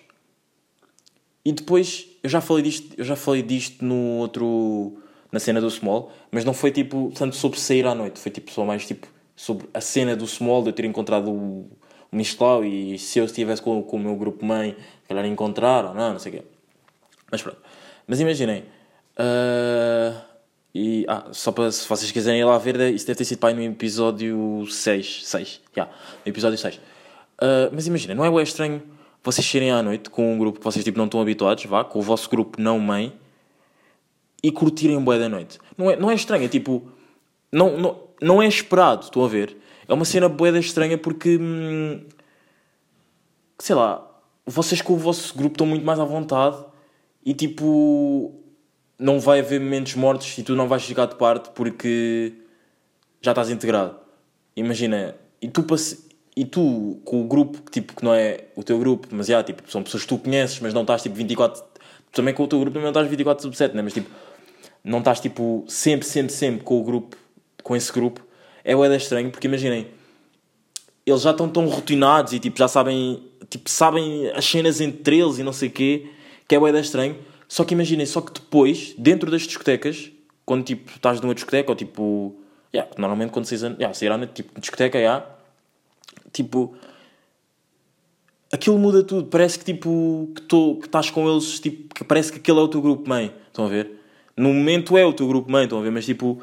E 1.44 1.52
depois, 1.52 2.08
eu 2.22 2.28
já 2.28 2.40
falei 2.40 2.64
disto, 2.64 2.94
eu 2.98 3.04
já 3.04 3.14
falei 3.14 3.42
disto 3.42 3.84
no 3.84 4.18
outro. 4.18 5.00
na 5.30 5.38
cena 5.38 5.60
do 5.60 5.70
Small, 5.70 6.12
mas 6.30 6.44
não 6.44 6.52
foi 6.52 6.72
tipo 6.72 7.12
tanto 7.14 7.36
sobre 7.36 7.60
sair 7.60 7.86
à 7.86 7.94
noite, 7.94 8.18
foi 8.18 8.32
tipo 8.32 8.50
só 8.50 8.64
mais 8.64 8.86
tipo 8.86 9.06
sobre 9.36 9.68
a 9.72 9.80
cena 9.80 10.16
do 10.16 10.26
Small, 10.26 10.62
de 10.62 10.70
eu 10.70 10.72
ter 10.72 10.84
encontrado 10.84 11.30
o, 11.30 11.70
o 12.12 12.64
e 12.64 12.98
se 12.98 13.18
eu 13.18 13.24
estivesse 13.24 13.60
com, 13.60 13.82
com 13.82 13.96
o 13.96 14.00
meu 14.00 14.16
grupo 14.16 14.44
mãe, 14.44 14.76
calhar 15.08 15.24
encontrar 15.26 15.84
ou 15.84 15.94
não, 15.94 16.12
não 16.12 16.18
sei 16.18 16.32
o 16.32 16.34
quê. 16.36 16.42
Mas 17.30 17.42
pronto. 17.42 17.58
Mas 18.06 18.20
imaginem. 18.20 18.64
Uh, 19.18 20.20
e, 20.74 21.06
ah, 21.08 21.26
só 21.32 21.52
para 21.52 21.72
se 21.72 21.88
vocês 21.88 22.10
quiserem 22.10 22.40
ir 22.40 22.44
lá 22.44 22.58
ver, 22.58 22.78
isso 22.94 23.06
deve 23.06 23.18
ter 23.18 23.24
sido 23.24 23.38
pai 23.38 23.54
no 23.54 23.62
episódio 23.62 24.66
6. 24.68 25.26
6, 25.26 25.60
yeah, 25.76 25.92
no 26.24 26.30
episódio 26.30 26.58
6. 26.58 26.76
Uh, 26.76 26.80
mas 27.72 27.86
imagina, 27.86 28.14
não 28.14 28.24
é 28.24 28.30
bem 28.30 28.42
estranho 28.42 28.82
vocês 29.26 29.44
saírem 29.44 29.72
à 29.72 29.82
noite 29.82 30.08
com 30.08 30.34
um 30.34 30.38
grupo 30.38 30.60
que 30.60 30.64
vocês 30.64 30.84
tipo, 30.84 30.96
não 30.96 31.06
estão 31.06 31.20
habituados, 31.20 31.64
vá, 31.64 31.82
com 31.82 31.98
o 31.98 32.02
vosso 32.02 32.30
grupo 32.30 32.62
não 32.62 32.78
mãe, 32.78 33.12
e 34.40 34.52
curtirem 34.52 35.00
bué 35.00 35.18
da 35.18 35.28
noite. 35.28 35.58
Não 35.76 35.90
é, 35.90 35.96
não 35.96 36.10
é 36.10 36.14
estranho, 36.14 36.44
é 36.44 36.48
tipo. 36.48 36.88
Não, 37.50 37.76
não, 37.76 37.98
não 38.22 38.40
é 38.40 38.46
esperado, 38.46 39.02
estão 39.02 39.24
a 39.24 39.28
ver? 39.28 39.56
É 39.88 39.94
uma 39.94 40.04
cena 40.04 40.28
bué 40.28 40.52
da 40.52 40.58
estranha 40.58 40.98
porque. 40.98 41.38
Hum, 41.40 42.00
sei 43.58 43.74
lá, 43.74 44.06
vocês 44.44 44.82
com 44.82 44.92
o 44.92 44.96
vosso 44.96 45.36
grupo 45.36 45.54
estão 45.54 45.66
muito 45.66 45.84
mais 45.84 45.98
à 45.98 46.04
vontade 46.04 46.56
e 47.24 47.34
tipo 47.34 48.34
não 48.98 49.20
vai 49.20 49.40
haver 49.40 49.60
momentos 49.60 49.94
mortos 49.94 50.38
e 50.38 50.42
tu 50.42 50.54
não 50.54 50.68
vais 50.68 50.82
ficar 50.84 51.06
de 51.06 51.16
parte 51.16 51.50
porque 51.50 52.32
já 53.20 53.32
estás 53.32 53.50
integrado. 53.50 53.96
Imagina, 54.54 55.14
e 55.40 55.48
tu, 55.48 55.66
e 56.34 56.44
tu 56.44 57.00
com 57.04 57.22
o 57.22 57.28
grupo 57.28 57.60
que, 57.62 57.72
tipo, 57.72 57.94
que 57.94 58.04
não 58.04 58.14
é 58.14 58.44
o 58.54 58.62
teu 58.62 58.78
grupo, 58.78 59.08
mas 59.10 59.26
já, 59.26 59.42
tipo, 59.42 59.70
são 59.70 59.82
pessoas 59.82 60.04
que 60.04 60.08
tu 60.08 60.18
conheces, 60.18 60.60
mas 60.60 60.72
não 60.72 60.82
estás 60.82 61.02
tipo 61.02 61.14
24. 61.14 61.62
Também 62.12 62.32
com 62.32 62.44
o 62.44 62.48
teu 62.48 62.58
grupo 62.58 62.72
também 62.72 62.84
não 62.84 62.90
estás 62.90 63.06
24 63.08 63.42
sobre 63.42 63.58
7, 63.58 63.76
né? 63.76 63.82
mas 63.82 63.92
tipo, 63.92 64.08
não 64.82 65.00
estás 65.00 65.20
tipo 65.20 65.64
sempre, 65.68 66.06
sempre, 66.06 66.32
sempre 66.32 66.64
com 66.64 66.80
o 66.80 66.84
grupo, 66.84 67.16
com 67.62 67.76
esse 67.76 67.92
grupo. 67.92 68.25
É 68.66 68.74
o 68.74 68.84
estranho 68.94 69.30
porque 69.30 69.46
imaginem, 69.46 69.86
eles 71.06 71.22
já 71.22 71.30
estão 71.30 71.48
tão 71.48 71.66
rotinados 71.68 72.32
e 72.32 72.40
tipo, 72.40 72.58
já 72.58 72.66
sabem, 72.66 73.22
tipo, 73.48 73.70
sabem 73.70 74.28
as 74.30 74.44
cenas 74.44 74.80
entre 74.80 75.18
eles 75.18 75.38
e 75.38 75.42
não 75.42 75.52
sei 75.52 75.68
o 75.68 75.72
quê, 75.72 76.06
que 76.48 76.54
é 76.54 76.58
o 76.58 76.68
estranho 76.76 77.16
só 77.48 77.64
que 77.64 77.74
imaginem, 77.74 78.06
só 78.06 78.20
que 78.20 78.32
depois, 78.32 78.94
dentro 78.98 79.30
das 79.30 79.42
discotecas, 79.42 80.10
quando 80.44 80.64
tipo 80.64 80.90
estás 80.90 81.20
numa 81.20 81.34
discoteca, 81.34 81.70
ou 81.70 81.76
tipo. 81.76 82.36
Yeah, 82.74 82.92
normalmente 82.98 83.30
quando 83.30 83.46
saís 83.46 83.62
yeah, 83.62 83.94
sair 83.94 84.10
tipo, 84.28 84.60
discoteca, 84.60 84.98
yeah, 84.98 85.24
tipo. 86.32 86.74
Aquilo 88.52 88.78
muda 88.78 89.02
tudo, 89.02 89.28
parece 89.28 89.58
que 89.58 89.64
tipo. 89.64 90.30
que, 90.34 90.42
tô, 90.42 90.76
que 90.76 90.86
estás 90.86 91.10
com 91.10 91.30
eles, 91.30 91.60
tipo, 91.60 91.94
que 91.94 92.04
parece 92.04 92.32
que 92.32 92.38
aquele 92.38 92.58
é 92.58 92.62
o 92.62 92.68
teu 92.68 92.82
grupo 92.82 93.08
mãe. 93.08 93.32
Estão 93.46 93.66
a 93.66 93.68
ver? 93.68 93.92
No 94.36 94.52
momento 94.52 94.98
é 94.98 95.04
o 95.04 95.12
teu 95.12 95.26
grupo 95.26 95.50
mãe, 95.50 95.64
estão 95.64 95.78
a 95.78 95.82
ver? 95.82 95.90
Mas 95.90 96.04
tipo. 96.04 96.42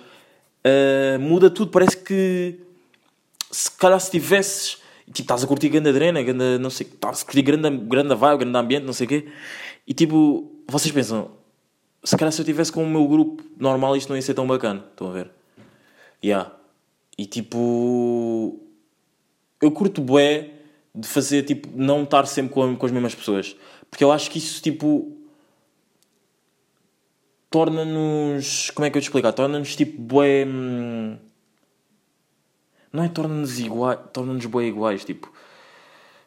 Uh, 0.66 1.20
muda 1.20 1.50
tudo, 1.50 1.72
parece 1.72 1.98
que. 1.98 2.60
Se 3.52 3.72
calhar 3.72 4.00
se 4.00 4.12
tivesses. 4.12 4.82
Tipo, 5.08 5.22
estás 5.22 5.44
a 5.44 5.48
curtir 5.48 5.70
grande 5.70 5.90
adrena, 5.90 6.24
grande, 6.24 6.58
não 6.60 6.70
sei, 6.70 6.88
estás 6.88 7.22
a 7.22 7.26
curtir 7.26 7.42
grande, 7.42 7.70
grande 7.70 8.16
vibe, 8.16 8.40
grande 8.40 8.58
ambiente, 8.58 8.86
não 8.86 8.94
sei 8.94 9.06
o 9.06 9.10
quê. 9.10 9.28
E 9.86 9.94
tipo, 9.94 10.50
vocês 10.68 10.94
pensam, 10.94 11.30
se 12.04 12.18
calhar 12.18 12.32
se 12.32 12.42
eu 12.42 12.46
tivesse 12.46 12.72
com 12.72 12.84
o 12.84 12.90
meu 12.90 13.08
grupo 13.08 13.44
normal 13.58 13.96
isto 13.96 14.10
não 14.10 14.16
ia 14.16 14.22
ser 14.22 14.34
tão 14.34 14.46
bacana. 14.46 14.84
Estão 14.92 15.10
a 15.10 15.12
ver? 15.12 15.32
Yeah. 16.24 16.52
E 17.18 17.26
tipo. 17.26 18.60
Eu 19.62 19.72
curto 19.72 20.02
bué 20.02 20.52
de 20.94 21.08
fazer 21.08 21.44
tipo. 21.44 21.70
Não 21.74 22.04
estar 22.04 22.26
sempre 22.26 22.54
com, 22.54 22.76
com 22.76 22.86
as 22.86 22.92
mesmas 22.92 23.16
pessoas. 23.16 23.56
Porque 23.90 24.04
eu 24.04 24.12
acho 24.12 24.30
que 24.30 24.38
isso 24.38 24.62
tipo. 24.62 25.13
Torna-nos. 27.54 28.72
Como 28.72 28.84
é 28.84 28.90
que 28.90 28.98
eu 28.98 29.02
te 29.02 29.06
explicar? 29.06 29.32
Torna-nos 29.32 29.76
tipo 29.76 30.02
bué. 30.02 30.44
Hum, 30.44 31.20
não 32.92 33.04
é 33.04 33.10
torna-nos 33.10 33.60
iguais. 33.60 34.00
Torna-nos 34.12 34.46
bué 34.48 34.66
iguais. 34.66 35.06
Tipo. 35.06 35.32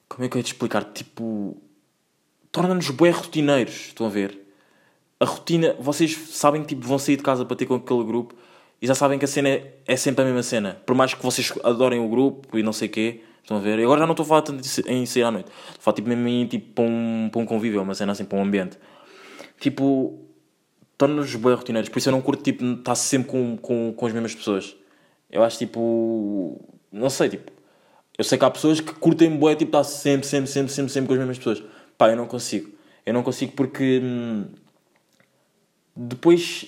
Como 0.09 0.25
é 0.25 0.29
que 0.29 0.37
eu 0.37 0.39
ia 0.39 0.45
te 0.45 0.53
explicar? 0.53 0.85
Tipo 0.85 1.61
torna-nos 2.53 2.91
bué 2.91 3.11
rotineiros, 3.11 3.89
estão 3.89 4.07
a 4.07 4.09
ver? 4.09 4.41
A 5.19 5.25
rotina, 5.25 5.75
vocês 5.81 6.17
sabem 6.31 6.63
que 6.63 6.69
tipo, 6.69 6.87
vão 6.87 6.99
sair 6.99 7.17
de 7.17 7.25
casa 7.25 7.45
para 7.45 7.57
ter 7.57 7.67
com 7.67 7.75
aquele 7.75 8.05
grupo 8.05 8.35
e 8.81 8.87
já 8.87 8.95
sabem 8.95 9.19
que 9.19 9.25
a 9.25 9.29
cena 9.29 9.49
é, 9.49 9.75
é 9.85 9.97
sempre 9.97 10.23
a 10.23 10.25
mesma 10.25 10.45
cena. 10.45 10.81
Por 10.87 10.95
mais 10.95 11.13
que 11.13 11.23
vocês 11.23 11.53
adorem 11.65 11.99
o 11.99 12.09
grupo 12.09 12.57
e 12.57 12.63
não 12.63 12.73
sei 12.73 12.89
o 12.89 12.91
quê, 12.91 13.21
estão 13.43 13.57
a 13.57 13.61
ver? 13.61 13.81
E 13.81 13.83
agora 13.83 14.01
já 14.01 14.07
não 14.07 14.13
estou 14.13 14.25
a 14.25 14.29
falar 14.29 14.43
tanto 14.43 14.63
em 14.87 15.05
sair 15.05 15.25
à 15.25 15.31
noite. 15.33 15.49
Estou 15.49 15.81
a 15.81 15.83
falar 15.83 15.95
tipo, 15.97 16.09
mesmo 16.09 16.29
em 16.29 16.47
tipo, 16.47 16.73
para, 16.73 16.85
um, 16.85 17.29
para 17.31 17.41
um 17.43 17.45
convívio, 17.45 17.83
uma 17.83 17.95
cena 17.95 18.13
assim, 18.13 18.25
para 18.25 18.39
um 18.39 18.43
ambiente. 18.43 18.79
Tipo, 19.61 20.19
torna-nos 20.97 21.35
bué 21.35 21.55
rotineiros. 21.55 21.89
Por 21.89 21.99
isso 21.99 22.09
eu 22.09 22.13
não 22.13 22.21
curto 22.21 22.43
tipo, 22.43 22.65
estar 22.65 22.95
sempre 22.95 23.31
com, 23.31 23.57
com, 23.57 23.93
com 23.93 24.07
as 24.07 24.13
mesmas 24.13 24.35
pessoas. 24.35 24.77
Eu 25.31 25.43
acho 25.43 25.59
tipo. 25.59 26.61
Não 26.93 27.11
sei, 27.11 27.29
tipo. 27.29 27.53
Eu 28.19 28.25
sei 28.25 28.39
que 28.39 28.45
há 28.45 28.51
pessoas 28.51 28.81
que 28.81 28.95
curtem 28.95 29.37
bué, 29.37 29.55
tipo, 29.55 29.69
estar 29.69 29.85
sempre, 29.85 30.27
sempre, 30.27 30.51
sempre, 30.51 30.73
sempre, 30.73 30.93
sempre 30.93 31.09
com 31.09 31.15
as 31.15 31.19
mesmas 31.19 31.39
pessoas. 31.39 31.63
Pá, 31.99 32.09
eu 32.11 32.17
não 32.17 32.27
consigo. 32.27 32.71
Eu 33.05 33.15
não 33.15 33.23
consigo 33.23 33.53
porque 33.53 34.01
hum, 34.03 34.47
depois 35.95 36.67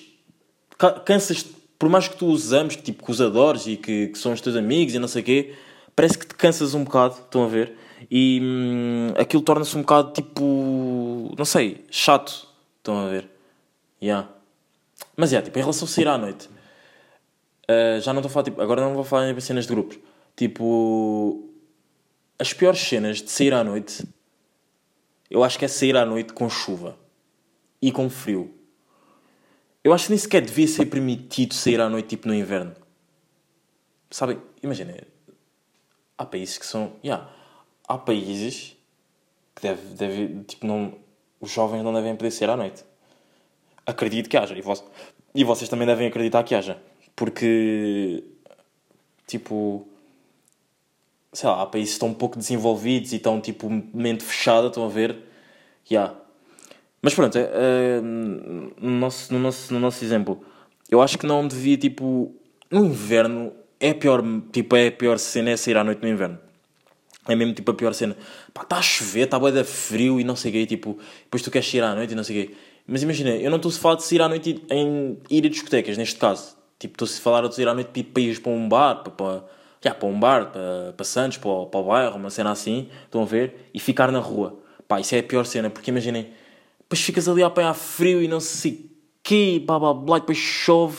cansas 1.05 1.45
por 1.79 1.89
mais 1.89 2.09
que 2.09 2.17
tu 2.17 2.27
os 2.27 2.53
ames, 2.53 2.77
que, 2.77 2.83
tipo, 2.83 3.05
que 3.05 3.11
os 3.11 3.21
adores 3.21 3.67
e 3.67 3.77
que, 3.77 4.09
que 4.09 4.19
são 4.19 4.33
os 4.33 4.41
teus 4.41 4.57
amigos 4.57 4.95
e 4.95 4.99
não 4.99 5.07
sei 5.07 5.23
o 5.23 5.25
quê, 5.25 5.55
parece 5.95 6.19
que 6.19 6.27
te 6.27 6.35
cansas 6.35 6.75
um 6.75 6.83
bocado, 6.83 7.15
estão 7.15 7.45
a 7.45 7.49
ver? 7.49 7.75
E 8.11 8.41
hum, 8.43 9.13
aquilo 9.17 9.43
torna-se 9.43 9.77
um 9.77 9.83
bocado 9.83 10.13
tipo, 10.13 11.35
não 11.39 11.45
sei, 11.45 11.85
chato, 11.91 12.49
estão 12.79 13.07
a 13.07 13.09
ver? 13.09 13.31
Yeah. 14.03 14.29
Mas 15.17 15.33
é, 15.33 15.37
yeah, 15.37 15.45
tipo, 15.45 15.59
em 15.59 15.63
relação 15.63 15.87
a 15.87 15.91
sair 15.91 16.09
à 16.09 16.19
noite, 16.19 16.49
uh, 16.49 18.01
já 18.01 18.13
não 18.13 18.21
estou 18.21 18.31
a 18.31 18.33
falar, 18.33 18.45
tipo, 18.45 18.61
agora 18.61 18.81
não 18.81 18.95
vou 18.95 19.05
falar 19.05 19.31
em 19.31 19.41
cenas 19.41 19.67
de 19.67 19.73
grupos, 19.73 19.99
tipo, 20.37 21.49
as 22.39 22.53
piores 22.53 22.81
cenas 22.81 23.23
de 23.23 23.31
sair 23.31 23.53
à 23.53 23.63
noite 23.63 24.05
eu 25.31 25.45
acho 25.45 25.59
que 25.59 25.65
é 25.65 25.69
sair 25.69 25.97
à 25.97 26.07
noite 26.07 26.33
com 26.33 26.49
chuva 26.49 26.99
e 27.83 27.93
com 27.93 28.09
frio. 28.09 28.55
Eu 29.85 29.93
acho 29.93 30.07
que 30.07 30.11
nem 30.11 30.19
sequer 30.19 30.41
devia 30.43 30.67
ser 30.67 30.87
permitido 30.87 31.55
sair 31.55 31.81
à 31.81 31.89
noite 31.89 32.09
tipo 32.09 32.27
no 32.27 32.35
inverno. 32.35 32.75
Sabem? 34.11 34.41
Imaginem. 34.63 35.03
Há 36.17 36.25
países 36.25 36.57
que 36.57 36.67
são. 36.67 36.95
Yeah, 37.05 37.31
há 37.87 37.99
países 37.99 38.77
que 39.55 39.63
deve, 39.63 39.95
deve, 39.95 40.45
tipo, 40.45 40.67
não, 40.67 40.99
os 41.41 41.51
jovens 41.51 41.83
não 41.83 41.93
devem 41.93 42.17
poder 42.17 42.31
sair 42.31 42.51
à 42.51 42.57
noite. 42.57 42.85
Acredito 43.89 44.29
que 44.29 44.37
haja. 44.37 44.57
E, 44.57 44.61
vos, 44.61 44.85
e 45.35 45.45
vocês 45.45 45.69
também 45.69 45.87
devem 45.87 46.07
acreditar 46.07 46.43
que 46.45 46.55
haja. 46.55 46.79
Porque. 47.17 48.23
Tipo 49.27 49.87
sei 51.33 51.49
lá, 51.49 51.63
há 51.63 51.67
países 51.67 51.91
que 51.91 51.97
estão 51.97 52.09
um 52.09 52.15
pouco 52.15 52.39
desenvolvidos 52.39 53.13
e 53.13 53.17
estão 53.17 53.41
tipo 53.41 53.69
mente 53.95 54.25
fechada, 54.25 54.69
estão 54.69 54.85
a 54.85 54.89
ver? 54.89 55.17
Yeah. 55.91 56.15
Mas 57.01 57.15
pronto, 57.15 57.39
uh, 57.39 58.03
no, 58.03 58.91
nosso, 58.99 59.33
no, 59.33 59.39
nosso, 59.39 59.73
no 59.73 59.79
nosso 59.79 60.05
exemplo, 60.05 60.45
eu 60.91 61.01
acho 61.01 61.19
que 61.19 61.27
não 61.27 61.47
devia 61.47 61.77
tipo. 61.77 62.35
No 62.71 62.85
inverno 62.85 63.53
é 63.81 63.91
a 63.91 63.95
pior, 63.95 64.23
tipo, 64.53 64.77
é 64.77 64.91
pior 64.91 65.19
cena 65.19 65.51
é 65.51 65.57
sair 65.57 65.77
à 65.77 65.85
noite 65.85 66.03
no 66.03 66.09
inverno. 66.09 66.39
É 67.27 67.37
mesmo 67.37 67.55
tipo 67.55 67.71
a 67.71 67.75
pior 67.75 67.95
cena. 67.95 68.17
Pá, 68.53 68.63
está 68.63 68.79
a 68.79 68.83
chover, 68.83 69.25
está 69.25 69.37
a 69.37 69.41
boia 69.41 69.65
frio 69.65 70.19
e 70.21 70.25
não 70.25 70.35
sei 70.35 70.51
o 70.51 70.55
quê. 70.55 70.67
Tipo, 70.67 70.99
depois 71.25 71.43
tu 71.43 71.51
queres 71.51 71.73
ir 71.73 71.83
à 71.83 71.95
noite 71.95 72.13
e 72.13 72.17
não 72.17 72.25
sei 72.25 72.43
o 72.43 72.47
quê. 72.47 72.55
Mas 72.91 73.03
imagina, 73.03 73.31
eu 73.31 73.51
não 73.51 73.57
estou 73.59 73.71
a 73.71 73.75
falar 73.75 73.97
de 73.97 74.05
sair 74.05 74.23
à 74.23 74.29
noite 74.29 74.65
em 74.71 75.19
ir 75.29 75.45
a 75.45 75.49
discotecas, 75.51 75.99
neste 75.99 76.19
caso. 76.19 76.57
Tipo, 76.79 76.95
estou 77.05 77.19
a 77.19 77.21
falar 77.21 77.47
de 77.47 77.55
sair 77.55 77.69
à 77.69 77.75
noite 77.75 78.03
para 78.03 78.23
ir 78.23 78.41
para 78.41 78.51
um 78.51 78.67
bar, 78.67 79.03
para, 79.03 79.13
para, 79.13 79.45
já, 79.85 79.95
para 79.95 80.09
um 80.09 80.19
bar, 80.19 80.51
para, 80.51 80.95
para 80.97 81.05
Santos, 81.05 81.37
para, 81.37 81.67
para 81.67 81.81
o 81.81 81.85
bairro, 81.85 82.17
uma 82.17 82.31
cena 82.31 82.51
assim. 82.51 82.89
Estão 83.05 83.21
a 83.21 83.27
ver? 83.27 83.69
E 83.75 83.79
ficar 83.79 84.11
na 84.11 84.21
rua. 84.21 84.59
Pá, 84.89 84.99
isso 84.99 85.15
é 85.15 85.19
a 85.19 85.23
pior 85.23 85.45
cena, 85.45 85.69
porque 85.69 85.91
imaginem, 85.91 86.33
depois 86.81 87.03
ficas 87.03 87.29
ali 87.29 87.43
a 87.43 87.49
apanhar 87.49 87.75
frio 87.75 88.23
e 88.23 88.27
não 88.27 88.41
sei 88.41 88.91
quê, 89.23 89.63
blá 89.67 89.79
blá 89.79 89.93
blá, 89.93 90.17
e 90.17 90.21
depois 90.21 90.39
chove 90.39 90.97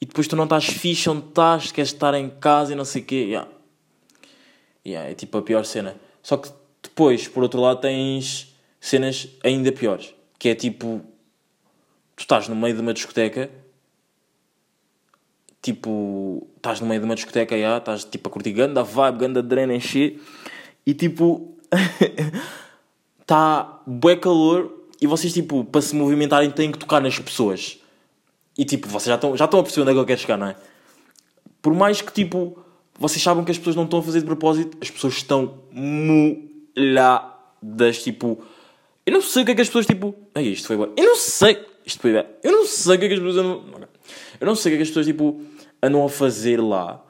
e 0.00 0.06
depois 0.06 0.28
tu 0.28 0.36
não 0.36 0.44
estás 0.44 0.66
fixe 0.66 1.10
onde 1.10 1.26
estás, 1.26 1.72
queres 1.72 1.92
estar 1.92 2.14
em 2.14 2.30
casa 2.30 2.72
e 2.72 2.76
não 2.76 2.84
sei 2.84 3.02
quê. 3.02 3.36
Yeah, 4.86 5.10
é 5.10 5.14
tipo 5.14 5.36
a 5.36 5.42
pior 5.42 5.64
cena. 5.64 5.96
Só 6.22 6.36
que 6.36 6.48
depois, 6.80 7.26
por 7.26 7.42
outro 7.42 7.60
lado, 7.60 7.80
tens 7.80 8.54
cenas 8.80 9.26
ainda 9.42 9.72
piores. 9.72 10.14
Que 10.38 10.50
é 10.50 10.54
tipo, 10.54 11.02
tu 12.16 12.20
estás 12.20 12.48
no 12.48 12.54
meio 12.54 12.74
de 12.74 12.80
uma 12.80 12.94
discoteca, 12.94 13.50
tipo, 15.60 16.46
estás 16.56 16.80
no 16.80 16.86
meio 16.86 17.00
de 17.00 17.04
uma 17.04 17.14
discoteca, 17.14 17.56
yeah, 17.56 17.78
estás 17.78 18.04
tipo 18.04 18.28
a 18.28 18.32
curtir 18.32 18.52
ganda 18.52 18.82
vibe, 18.82 19.18
ganda 19.18 19.42
drena 19.42 19.74
encher, 19.74 20.20
e 20.86 20.94
tipo, 20.94 21.56
está 23.20 23.82
bué 23.86 24.16
calor 24.16 24.78
e 25.00 25.06
vocês, 25.06 25.32
tipo, 25.32 25.64
para 25.64 25.80
se 25.80 25.94
movimentarem 25.94 26.50
têm 26.50 26.72
que 26.72 26.78
tocar 26.78 27.00
nas 27.00 27.16
pessoas. 27.18 27.78
E 28.56 28.64
tipo, 28.64 28.88
vocês 28.88 29.06
já 29.06 29.14
estão, 29.14 29.36
já 29.36 29.44
estão 29.44 29.60
a 29.60 29.62
perceber 29.62 29.82
onde 29.82 29.90
é 29.92 29.94
que 29.94 30.00
eu 30.00 30.06
quero 30.06 30.20
chegar, 30.20 30.36
não 30.36 30.48
é? 30.48 30.56
Por 31.62 31.72
mais 31.72 32.02
que, 32.02 32.12
tipo, 32.12 32.58
vocês 32.98 33.22
sabem 33.22 33.44
que 33.44 33.52
as 33.52 33.58
pessoas 33.58 33.76
não 33.76 33.84
estão 33.84 34.00
a 34.00 34.02
fazer 34.02 34.18
de 34.20 34.26
propósito, 34.26 34.76
as 34.80 34.90
pessoas 34.90 35.14
estão 35.14 35.60
molhadas, 36.76 38.02
tipo... 38.02 38.42
Eu 39.08 39.12
não 39.12 39.22
sei 39.22 39.42
o 39.42 39.46
que 39.46 39.52
é 39.52 39.54
que 39.54 39.62
as 39.62 39.68
pessoas, 39.68 39.86
tipo... 39.86 40.14
Ai, 40.34 40.44
isto 40.44 40.66
foi 40.66 40.76
bom. 40.76 40.88
Eu 40.96 41.04
não 41.04 41.16
sei... 41.16 41.64
Isto 41.84 42.00
foi 42.00 42.12
bem. 42.12 42.26
Eu 42.42 42.52
não 42.52 42.66
sei 42.66 42.96
o 42.96 42.98
que 42.98 43.04
é 43.06 43.08
que 43.08 43.14
as 43.14 43.20
pessoas 43.20 43.36
andam... 43.38 43.62
Eu 44.40 44.46
não 44.46 44.54
sei 44.54 44.70
o 44.70 44.70
que 44.70 44.74
é 44.74 44.76
que 44.76 44.82
as 44.82 44.88
pessoas, 44.88 45.06
tipo, 45.06 45.40
andam 45.82 46.04
a 46.04 46.08
fazer 46.08 46.60
lá. 46.60 47.02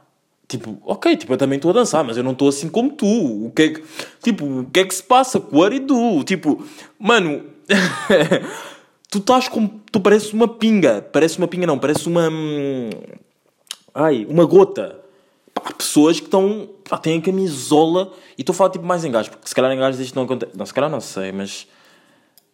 Tipo, 0.47 0.81
ok, 0.85 1.17
tipo, 1.17 1.33
eu 1.33 1.37
também 1.37 1.57
estou 1.57 1.73
a 1.73 1.75
dançar, 1.75 2.05
mas 2.05 2.17
eu 2.17 2.23
não 2.23 2.33
estou 2.33 2.49
assim 2.49 2.69
como 2.69 2.91
tu. 2.93 3.47
O 3.47 3.51
que 3.51 3.63
é 3.63 3.69
que... 3.71 3.83
Tipo, 4.23 4.61
o 4.61 4.65
que 4.65 4.81
é 4.81 4.85
que 4.85 4.95
se 4.95 5.03
passa? 5.03 5.39
What 5.53 5.79
do 5.81 5.95
you 5.95 6.19
do? 6.19 6.25
Tipo, 6.25 6.65
mano... 6.99 7.45
tu 9.11 9.19
estás 9.19 9.49
como. 9.49 9.81
Tu 9.91 10.01
pareces 10.01 10.33
uma 10.33 10.49
pinga. 10.49 11.03
Parece 11.03 11.39
uma 11.39 11.49
pinga, 11.49 11.67
não. 11.67 11.79
Parece 11.79 12.07
uma. 12.07 12.29
Hum, 12.29 12.91
ai, 13.95 14.27
uma 14.29 14.45
gota. 14.45 15.01
Pá, 15.55 15.73
pessoas 15.77 16.19
que 16.21 16.27
estão. 16.27 16.69
Pá, 16.89 16.99
têm 16.99 17.19
a 17.19 17.23
camisola. 17.23 18.13
E 18.37 18.43
estou 18.43 18.53
a 18.53 18.57
falar 18.57 18.71
tipo 18.71 18.85
mais 18.85 19.05
em 19.05 19.11
gajos. 19.11 19.31
Porque 19.31 19.49
se 19.49 19.55
calhar 19.55 19.73
em 19.73 19.79
gajos 19.79 20.01
isto 20.01 20.15
não 20.15 20.25
acontece. 20.25 20.57
Não, 20.57 20.67
se 20.67 20.75
calhar 20.75 20.91
não 20.91 21.01
sei, 21.01 21.33
mas. 21.33 21.67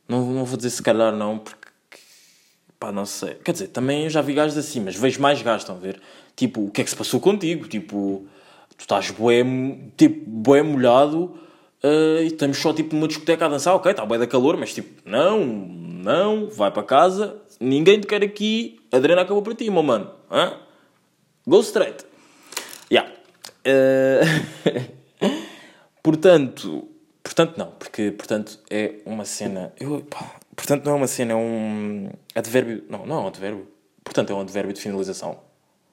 Não, 0.08 0.32
não 0.32 0.44
vou 0.44 0.56
dizer 0.56 0.70
se 0.70 0.82
calhar 0.82 1.14
não, 1.14 1.38
porque. 1.38 1.68
Pá, 2.78 2.92
não 2.92 3.06
sei. 3.06 3.34
Quer 3.36 3.52
dizer, 3.52 3.68
também 3.68 4.08
já 4.10 4.20
vi 4.20 4.34
gajos 4.34 4.56
assim, 4.56 4.80
mas 4.80 4.96
vejo 4.96 5.20
mais 5.20 5.40
gajos, 5.40 5.62
estão 5.62 5.76
a 5.76 5.78
ver? 5.78 6.00
Tipo, 6.36 6.66
o 6.66 6.70
que 6.70 6.80
é 6.80 6.84
que 6.84 6.90
se 6.90 6.96
passou 6.96 7.20
contigo? 7.20 7.66
Tipo, 7.68 8.26
tu 8.76 8.80
estás 8.80 9.10
bué, 9.10 9.42
tipo, 9.96 10.28
bué 10.28 10.62
molhado 10.62 11.38
Uh, 11.84 12.22
e 12.22 12.28
estamos 12.28 12.56
só 12.56 12.72
tipo 12.72 12.96
numa 12.96 13.06
discoteca 13.06 13.44
a 13.44 13.48
dançar, 13.50 13.74
ok, 13.74 13.90
está 13.90 14.06
bem 14.06 14.18
da 14.18 14.26
calor, 14.26 14.56
mas 14.56 14.72
tipo, 14.72 15.06
não, 15.06 15.44
não, 15.44 16.48
vai 16.48 16.70
para 16.70 16.82
casa, 16.82 17.36
ninguém 17.60 18.00
te 18.00 18.06
quer 18.06 18.24
aqui, 18.24 18.80
a 18.90 18.96
Adriana 18.96 19.20
acabou 19.20 19.42
para 19.42 19.54
ti, 19.54 19.68
meu 19.68 19.82
mano. 19.82 20.10
Hã? 20.30 20.54
Go 21.46 21.60
straight. 21.60 22.06
Yeah. 22.90 23.12
Uh... 23.66 25.34
portanto, 26.02 26.88
portanto 27.24 27.58
não, 27.58 27.72
porque 27.72 28.12
portanto 28.12 28.60
é 28.70 29.00
uma 29.04 29.24
cena. 29.24 29.72
Eu, 29.80 30.02
pá, 30.02 30.36
portanto 30.54 30.84
não 30.84 30.92
é 30.92 30.94
uma 30.94 31.08
cena, 31.08 31.32
é 31.32 31.36
um 31.36 32.10
advérbio. 32.34 32.84
Não, 32.88 33.04
não 33.04 33.16
é 33.16 33.20
um 33.22 33.26
advérbio. 33.26 33.66
Portanto 34.04 34.30
é 34.30 34.34
um 34.34 34.40
advérbio 34.40 34.72
de 34.72 34.80
finalização. 34.80 35.40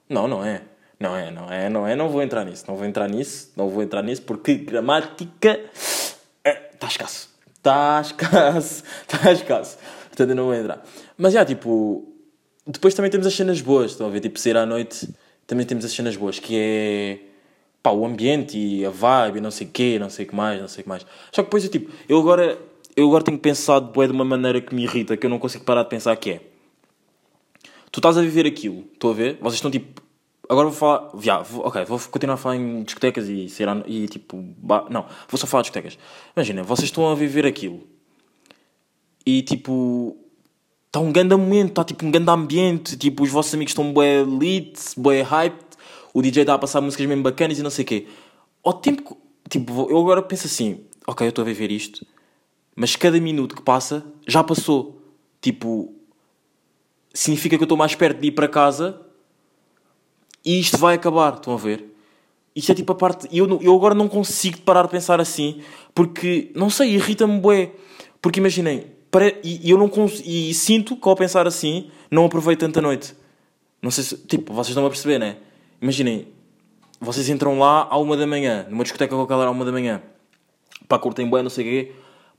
Não, 0.07 0.27
não 0.27 0.45
é. 0.45 0.61
Não 0.99 1.15
é, 1.15 1.31
não 1.31 1.51
é, 1.51 1.67
não 1.67 1.87
é, 1.87 1.95
não 1.95 2.09
vou 2.09 2.21
entrar 2.21 2.45
nisso, 2.45 2.65
não 2.67 2.75
vou 2.75 2.85
entrar 2.85 3.09
nisso, 3.09 3.51
não 3.55 3.67
vou 3.67 3.81
entrar 3.81 4.03
nisso 4.03 4.21
porque 4.21 4.53
gramática 4.53 5.59
está 5.73 6.85
é, 6.85 6.87
escasso. 6.87 7.29
Está 7.57 8.01
escasso, 8.01 8.83
está 9.01 9.31
escasso. 9.33 9.77
Portanto, 10.09 10.29
eu 10.29 10.35
não 10.35 10.45
vou 10.45 10.53
entrar. 10.53 10.83
Mas 11.17 11.33
já, 11.33 11.43
tipo, 11.43 12.07
depois 12.67 12.93
também 12.93 13.09
temos 13.09 13.25
as 13.25 13.33
cenas 13.33 13.61
boas, 13.61 13.91
estão 13.91 14.07
a 14.07 14.09
ver? 14.09 14.19
Tipo, 14.19 14.39
sair 14.39 14.57
à 14.57 14.65
noite, 14.65 15.09
também 15.47 15.65
temos 15.65 15.85
as 15.85 15.91
cenas 15.91 16.15
boas, 16.15 16.37
que 16.37 16.55
é 16.55 17.19
pá, 17.81 17.91
o 17.91 18.05
ambiente 18.05 18.57
e 18.57 18.85
a 18.85 18.89
vibe, 18.89 19.41
não 19.41 19.51
sei 19.51 19.67
o 19.67 19.69
quê, 19.69 19.97
não 19.99 20.09
sei 20.09 20.25
o 20.25 20.29
que 20.29 20.35
mais, 20.35 20.59
não 20.61 20.67
sei 20.67 20.81
o 20.81 20.83
que 20.83 20.89
mais. 20.89 21.05
Só 21.31 21.41
que 21.41 21.47
depois 21.47 21.63
eu, 21.63 21.71
tipo, 21.71 21.91
eu 22.07 22.19
agora, 22.19 22.57
eu 22.95 23.07
agora 23.07 23.23
tenho 23.23 23.39
pensado 23.39 23.91
bué, 23.91 24.07
de 24.07 24.13
uma 24.13 24.25
maneira 24.25 24.61
que 24.61 24.73
me 24.73 24.83
irrita, 24.83 25.17
que 25.17 25.25
eu 25.25 25.29
não 25.29 25.39
consigo 25.39 25.63
parar 25.63 25.83
de 25.83 25.89
pensar 25.89 26.15
que 26.15 26.31
é. 26.31 26.41
Tu 27.91 27.99
estás 27.99 28.17
a 28.17 28.21
viver 28.21 28.45
aquilo, 28.45 28.85
estou 28.93 29.11
a 29.11 29.13
ver? 29.13 29.37
Vocês 29.41 29.55
estão 29.55 29.69
tipo 29.69 30.01
Agora 30.51 30.67
vou 30.67 30.75
falar. 30.75 31.09
Já, 31.21 31.39
vou, 31.41 31.65
ok, 31.65 31.85
vou 31.85 31.97
continuar 32.11 32.33
a 32.33 32.37
falar 32.37 32.57
em 32.57 32.83
discotecas 32.83 33.29
e, 33.29 33.47
ser, 33.47 33.69
e 33.87 34.05
tipo. 34.09 34.35
Não, 34.89 35.05
vou 35.29 35.37
só 35.37 35.47
falar 35.47 35.61
de 35.61 35.69
discotecas. 35.69 35.97
Imagina, 36.35 36.61
vocês 36.61 36.89
estão 36.89 37.09
a 37.09 37.15
viver 37.15 37.45
aquilo 37.45 37.87
e 39.25 39.41
tipo. 39.41 40.17
Está 40.87 40.99
um 40.99 41.09
grande 41.09 41.33
momento, 41.37 41.69
está 41.69 41.85
tipo 41.85 42.05
um 42.05 42.11
grande 42.11 42.29
ambiente. 42.29 42.97
Tipo, 42.97 43.23
os 43.23 43.29
vossos 43.29 43.53
amigos 43.53 43.71
estão 43.71 43.93
bué 43.93 44.25
lit, 44.25 44.77
bué 44.97 45.21
hype. 45.21 45.70
O 46.13 46.21
DJ 46.21 46.43
está 46.43 46.53
a 46.53 46.59
passar 46.59 46.81
músicas 46.81 47.05
mesmo 47.05 47.23
bacanas 47.23 47.59
e 47.59 47.63
não 47.63 47.69
sei 47.69 47.83
o 47.83 47.87
quê. 47.87 48.07
Ao 48.63 48.73
tempo 48.73 49.03
que. 49.03 49.21
Tipo, 49.49 49.89
eu 49.89 49.97
agora 49.97 50.21
penso 50.21 50.47
assim: 50.47 50.81
ok, 51.07 51.27
eu 51.27 51.29
estou 51.29 51.43
a 51.43 51.45
viver 51.45 51.71
isto, 51.71 52.05
mas 52.75 52.95
cada 52.95 53.19
minuto 53.19 53.55
que 53.55 53.61
passa 53.61 54.05
já 54.27 54.43
passou. 54.43 55.01
Tipo, 55.41 55.93
significa 57.13 57.57
que 57.57 57.63
eu 57.63 57.65
estou 57.65 57.77
mais 57.77 57.95
perto 57.95 58.19
de 58.19 58.27
ir 58.27 58.31
para 58.31 58.47
casa 58.47 59.01
e 60.43 60.59
isto 60.59 60.77
vai 60.77 60.95
acabar, 60.95 61.35
estão 61.35 61.53
a 61.53 61.57
ver? 61.57 61.85
Isto 62.55 62.71
é 62.71 62.75
tipo 62.75 62.91
a 62.91 62.95
parte. 62.95 63.27
Eu, 63.31 63.59
eu 63.61 63.75
agora 63.75 63.95
não 63.95 64.07
consigo 64.07 64.59
parar 64.61 64.83
de 64.83 64.89
pensar 64.89 65.21
assim, 65.21 65.61
porque, 65.93 66.51
não 66.55 66.69
sei, 66.69 66.95
irrita-me 66.95 67.39
bué. 67.39 67.71
Porque 68.21 68.39
imaginem, 68.39 68.87
para, 69.09 69.33
e, 69.43 69.69
eu 69.69 69.77
não 69.77 69.87
cons, 69.87 70.21
e 70.25 70.53
sinto 70.53 70.95
que 70.95 71.07
ao 71.07 71.15
pensar 71.15 71.47
assim, 71.47 71.89
não 72.09 72.25
aproveito 72.25 72.59
tanta 72.59 72.81
noite. 72.81 73.15
Não 73.81 73.89
sei 73.89 74.03
se. 74.03 74.17
Tipo, 74.17 74.53
vocês 74.53 74.69
estão 74.69 74.85
a 74.85 74.89
perceber, 74.89 75.17
né? 75.17 75.37
Imaginem, 75.81 76.27
vocês 76.99 77.27
entram 77.29 77.57
lá 77.57 77.87
à 77.89 77.97
uma 77.97 78.15
da 78.15 78.27
manhã, 78.27 78.67
numa 78.69 78.83
discoteca 78.83 79.15
qualquer 79.15 79.33
à 79.33 79.49
uma 79.49 79.65
da 79.65 79.71
manhã, 79.71 80.01
pá, 80.87 80.99
curtem 80.99 81.27
bué, 81.27 81.41
não 81.41 81.49
sei 81.49 81.65
o 81.65 81.69
quê, 81.69 81.91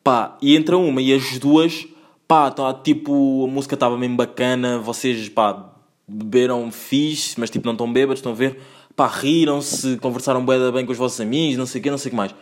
pá, 0.05 0.39
e 0.41 0.55
entra 0.55 0.79
uma 0.79 1.03
e 1.03 1.13
as 1.13 1.39
duas, 1.41 1.87
pá, 2.29 2.51
tá, 2.51 2.73
tipo, 2.73 3.45
a 3.45 3.51
música 3.51 3.75
estava 3.75 3.99
mesmo 3.99 4.17
bacana, 4.17 4.79
vocês, 4.79 5.29
pá, 5.29 5.73
beberam 6.07 6.71
fixe, 6.71 7.39
mas 7.41 7.51
tipo 7.51 7.67
não 7.67 7.73
estão 7.73 7.93
bêbados, 7.93 8.21
estão 8.21 8.33
a 8.33 8.35
ver? 8.35 8.61
Pá, 8.95 9.09
riram-se, 9.09 9.97
conversaram 9.97 10.45
bem, 10.45 10.71
bem 10.71 10.87
com 10.87 10.93
os 10.93 10.99
vossos 10.99 11.21
amigos, 11.21 11.57
não 11.57 11.67
sei 11.67 11.81
o 11.81 11.83
quê, 11.83 11.91
não 11.91 11.99
sei 11.99 12.09
o 12.09 12.11
que 12.11 12.17
mais. 12.17 12.35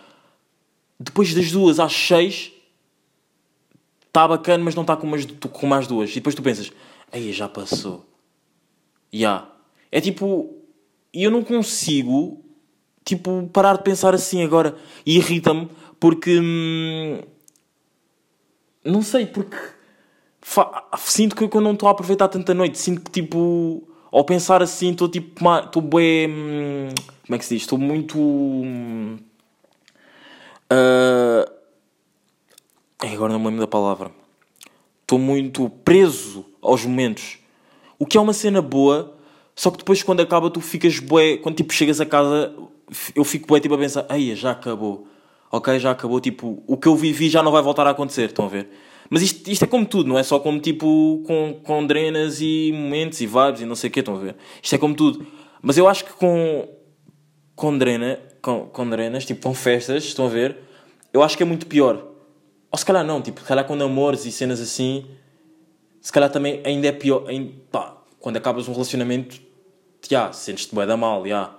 Depois 0.98 1.32
das 1.32 1.50
duas 1.50 1.80
às 1.80 1.94
seis, 1.94 2.52
está 4.06 4.28
bacana, 4.28 4.62
mas 4.62 4.74
não 4.74 4.82
está 4.82 4.96
com, 4.96 5.08
com 5.50 5.66
mais 5.66 5.86
duas. 5.86 6.10
E 6.10 6.14
depois 6.14 6.34
tu 6.34 6.42
pensas, 6.42 6.70
aí 7.10 7.32
já 7.32 7.48
passou. 7.48 8.04
Já. 9.12 9.18
Yeah. 9.18 9.50
É 9.92 10.00
tipo, 10.00 10.59
e 11.12 11.24
eu 11.24 11.30
não 11.30 11.42
consigo, 11.42 12.44
tipo, 13.04 13.48
parar 13.52 13.76
de 13.76 13.82
pensar 13.82 14.14
assim 14.14 14.42
agora. 14.42 14.76
E 15.04 15.16
irrita-me, 15.16 15.68
porque. 15.98 16.38
Hum, 16.40 17.20
não 18.84 19.02
sei, 19.02 19.26
porque 19.26 19.56
sinto 20.98 21.36
que 21.36 21.56
eu 21.56 21.60
não 21.60 21.72
estou 21.72 21.88
a 21.88 21.92
aproveitar 21.92 22.28
tanta 22.28 22.54
noite. 22.54 22.78
Sinto 22.78 23.02
que, 23.02 23.10
tipo, 23.10 23.86
ao 24.10 24.24
pensar 24.24 24.62
assim, 24.62 24.90
estou 24.90 25.08
tipo, 25.08 25.44
estou 25.58 25.82
bem. 25.82 26.28
Hum, 26.30 26.88
como 27.26 27.36
é 27.36 27.38
que 27.38 27.44
se 27.44 27.54
diz? 27.54 27.62
Estou 27.62 27.78
muito. 27.78 28.18
Uh, 30.72 31.44
agora 32.98 33.32
não 33.32 33.40
me 33.40 33.46
lembro 33.46 33.60
da 33.60 33.66
palavra. 33.66 34.10
Estou 35.02 35.18
muito 35.18 35.68
preso 35.84 36.46
aos 36.62 36.84
momentos. 36.84 37.38
O 37.98 38.06
que 38.06 38.16
é 38.16 38.20
uma 38.20 38.32
cena 38.32 38.62
boa, 38.62 39.16
só 39.60 39.70
que 39.70 39.76
depois 39.76 40.02
quando 40.02 40.20
acaba 40.20 40.48
tu 40.48 40.58
ficas 40.58 40.98
bué. 40.98 41.36
Quando 41.36 41.56
tipo 41.56 41.70
chegas 41.74 42.00
a 42.00 42.06
casa, 42.06 42.50
eu 43.14 43.22
fico 43.24 43.46
bué 43.46 43.60
tipo 43.60 43.74
a 43.74 43.78
pensar: 43.78 44.06
ai, 44.08 44.34
já 44.34 44.52
acabou. 44.52 45.06
Ok, 45.52 45.78
já 45.78 45.90
acabou. 45.90 46.18
Tipo, 46.18 46.62
o 46.66 46.78
que 46.78 46.88
eu 46.88 46.96
vivi 46.96 47.28
já 47.28 47.42
não 47.42 47.52
vai 47.52 47.60
voltar 47.60 47.86
a 47.86 47.90
acontecer. 47.90 48.30
Estão 48.30 48.46
a 48.46 48.48
ver? 48.48 48.70
Mas 49.10 49.20
isto, 49.20 49.50
isto 49.50 49.62
é 49.62 49.68
como 49.68 49.84
tudo, 49.84 50.08
não 50.08 50.18
é 50.18 50.22
só 50.22 50.38
como 50.38 50.58
tipo 50.60 51.22
com, 51.26 51.60
com 51.62 51.86
drenas 51.86 52.40
e 52.40 52.72
momentos 52.74 53.20
e 53.20 53.26
vibes 53.26 53.60
e 53.60 53.66
não 53.66 53.74
sei 53.74 53.90
o 53.90 53.92
que, 53.92 54.00
estão 54.00 54.16
a 54.16 54.18
ver? 54.18 54.36
Isto 54.62 54.76
é 54.76 54.78
como 54.78 54.94
tudo. 54.94 55.26
Mas 55.60 55.76
eu 55.76 55.86
acho 55.86 56.06
que 56.06 56.12
com, 56.14 56.66
com 57.54 57.76
drena, 57.76 58.18
com, 58.40 58.64
com 58.64 58.88
drenas, 58.88 59.26
tipo 59.26 59.42
com 59.42 59.52
festas, 59.52 60.04
estão 60.04 60.24
a 60.24 60.30
ver? 60.30 60.56
Eu 61.12 61.22
acho 61.22 61.36
que 61.36 61.42
é 61.42 61.46
muito 61.46 61.66
pior. 61.66 62.02
Ou 62.72 62.78
se 62.78 62.86
calhar 62.86 63.04
não, 63.04 63.20
tipo, 63.20 63.40
se 63.40 63.46
calhar 63.46 63.66
com 63.66 63.76
namores 63.76 64.24
e 64.24 64.32
cenas 64.32 64.58
assim, 64.58 65.04
se 66.00 66.10
calhar 66.10 66.30
também 66.30 66.62
ainda 66.64 66.88
é 66.88 66.92
pior. 66.92 67.28
Ainda, 67.28 67.52
pá, 67.70 67.98
quando 68.18 68.38
acabas 68.38 68.66
um 68.66 68.72
relacionamento, 68.72 69.49
já, 70.08 70.32
sentes-te 70.32 70.74
bem 70.74 70.86
da 70.86 70.96
mal, 70.96 71.26
já. 71.26 71.50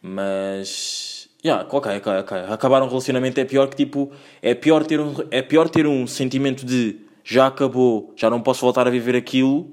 Mas, 0.00 1.28
Yeah, 1.44 1.66
ok, 1.70 1.98
ok, 1.98 2.12
ok. 2.20 2.38
Acabar 2.48 2.82
um 2.82 2.88
relacionamento 2.88 3.38
é 3.38 3.44
pior 3.44 3.68
que 3.68 3.76
tipo. 3.76 4.10
É 4.40 4.54
pior 4.54 4.82
ter 4.86 4.98
um, 4.98 5.14
é 5.30 5.42
pior 5.42 5.68
ter 5.68 5.86
um 5.86 6.06
sentimento 6.06 6.64
de 6.64 6.96
já 7.22 7.46
acabou, 7.46 8.12
já 8.16 8.30
não 8.30 8.40
posso 8.40 8.62
voltar 8.62 8.86
a 8.86 8.90
viver 8.90 9.14
aquilo 9.14 9.70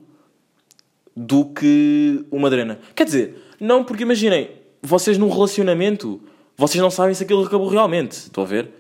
do 1.16 1.46
que 1.46 2.26
uma 2.30 2.50
drena. 2.50 2.80
Quer 2.94 3.06
dizer, 3.06 3.44
não 3.60 3.86
porque 3.86 4.04
imaginem, 4.04 4.52
vocês 4.82 5.18
num 5.18 5.30
relacionamento, 5.30 6.22
vocês 6.58 6.82
não 6.82 6.90
sabem 6.92 7.14
se 7.14 7.24
aquilo 7.24 7.46
acabou 7.46 7.70
realmente. 7.70 8.14
Estão 8.14 8.44
a 8.44 8.48
ver? 8.48 8.72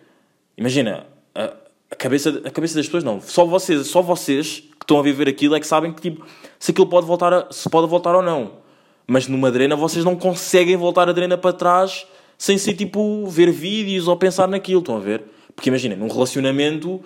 Imagina, 0.57 1.05
a, 1.33 1.53
a, 1.91 1.95
cabeça, 1.95 2.41
a 2.43 2.51
cabeça 2.51 2.75
das 2.75 2.85
pessoas 2.87 3.05
não. 3.05 3.21
Só 3.21 3.45
vocês, 3.45 3.87
só 3.87 4.01
vocês 4.01 4.59
que 4.59 4.83
estão 4.83 4.99
a 4.99 5.01
viver 5.01 5.29
aquilo 5.29 5.55
é 5.55 5.59
que 5.59 5.67
sabem 5.67 5.93
que 5.93 6.01
tipo, 6.01 6.25
se 6.59 6.71
aquilo 6.71 6.87
pode 6.87 7.05
voltar 7.05 7.33
a, 7.33 7.47
se 7.51 7.69
pode 7.69 7.87
voltar 7.87 8.15
ou 8.15 8.21
não. 8.21 8.60
Mas 9.07 9.27
numa 9.27 9.51
drena 9.51 9.75
vocês 9.75 10.05
não 10.05 10.15
conseguem 10.15 10.75
voltar 10.75 11.09
a 11.09 11.11
drena 11.11 11.37
para 11.37 11.53
trás 11.53 12.05
sem 12.37 12.57
ser 12.57 12.73
tipo 12.73 13.27
ver 13.27 13.51
vídeos 13.51 14.07
ou 14.07 14.17
pensar 14.17 14.47
naquilo, 14.47 14.79
estão 14.79 14.97
a 14.97 14.99
ver? 14.99 15.23
Porque 15.55 15.69
imaginem, 15.69 15.97
num 15.97 16.07
relacionamento, 16.07 17.03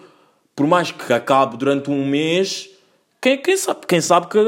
por 0.55 0.65
mais 0.65 0.91
que 0.91 1.12
acabe 1.12 1.58
durante 1.58 1.89
um 1.89 2.08
mês, 2.08 2.69
quem, 3.19 3.38
quem 3.41 3.58
sabe, 3.58 3.81
quem 3.86 3.99
sabe 3.99 4.27
que, 4.27 4.39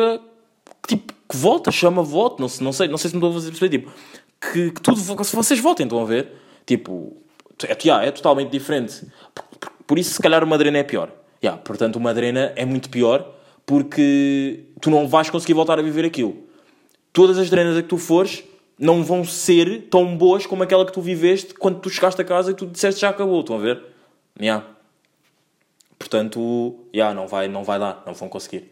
tipo, 0.88 1.14
que 1.28 1.36
volta, 1.36 1.72
chama 1.72 2.02
voto, 2.02 2.42
não, 2.42 2.48
não 2.62 2.72
sei, 2.72 2.88
não 2.88 2.98
sei 2.98 3.10
se 3.10 3.16
me 3.16 3.20
estou 3.20 3.32
a 3.32 3.34
fazer 3.34 3.50
perceber, 3.50 3.78
tipo, 3.78 3.92
que, 4.40 4.72
que 4.72 4.82
tudo, 4.82 4.98
se 5.26 5.36
vocês 5.36 5.60
votem, 5.60 5.86
estão 5.86 6.02
a 6.02 6.06
ver? 6.06 6.32
Tipo, 6.66 7.18
é, 7.66 7.78
yeah, 7.84 8.06
é 8.06 8.12
totalmente 8.12 8.52
diferente. 8.52 9.06
Por, 9.34 9.44
por, 9.44 9.72
por, 9.88 10.00
isso, 10.00 10.14
se 10.14 10.22
calhar, 10.22 10.44
uma 10.44 10.58
drena 10.58 10.78
é 10.78 10.84
pior. 10.84 11.12
Yeah, 11.44 11.62
portanto, 11.62 11.98
uma 11.98 12.14
drena 12.14 12.54
é 12.56 12.66
muito 12.66 12.90
pior 12.90 13.34
porque 13.66 14.64
tu 14.80 14.90
não 14.90 15.08
vais 15.08 15.30
conseguir 15.30 15.54
voltar 15.54 15.78
a 15.80 15.82
viver 15.82 16.06
aquilo. 16.06 16.47
Todas 17.12 17.38
as 17.38 17.50
drenas 17.50 17.78
a 17.78 17.82
que 17.82 17.88
tu 17.88 17.98
fores 17.98 18.44
não 18.80 19.04
vão 19.04 19.24
ser 19.24 19.88
tão 19.90 20.16
boas 20.16 20.46
como 20.46 20.64
aquela 20.64 20.86
que 20.86 20.92
tu 20.92 21.02
viveste 21.02 21.54
quando 21.54 21.80
tu 21.80 21.90
chegaste 21.90 22.22
a 22.22 22.26
casa 22.26 22.52
e 22.52 22.54
tu 22.54 22.68
disseste 22.68 23.02
já 23.02 23.10
acabou, 23.10 23.40
estão 23.40 23.56
a 23.56 23.60
ver? 23.60 23.84
Yeah. 24.40 24.66
Portanto, 25.98 26.76
yeah, 26.94 27.14
não, 27.14 27.28
vai, 27.28 27.48
não 27.48 27.64
vai 27.64 27.80
dar, 27.80 28.04
não 28.06 28.14
vão 28.14 28.30
conseguir. 28.30 28.72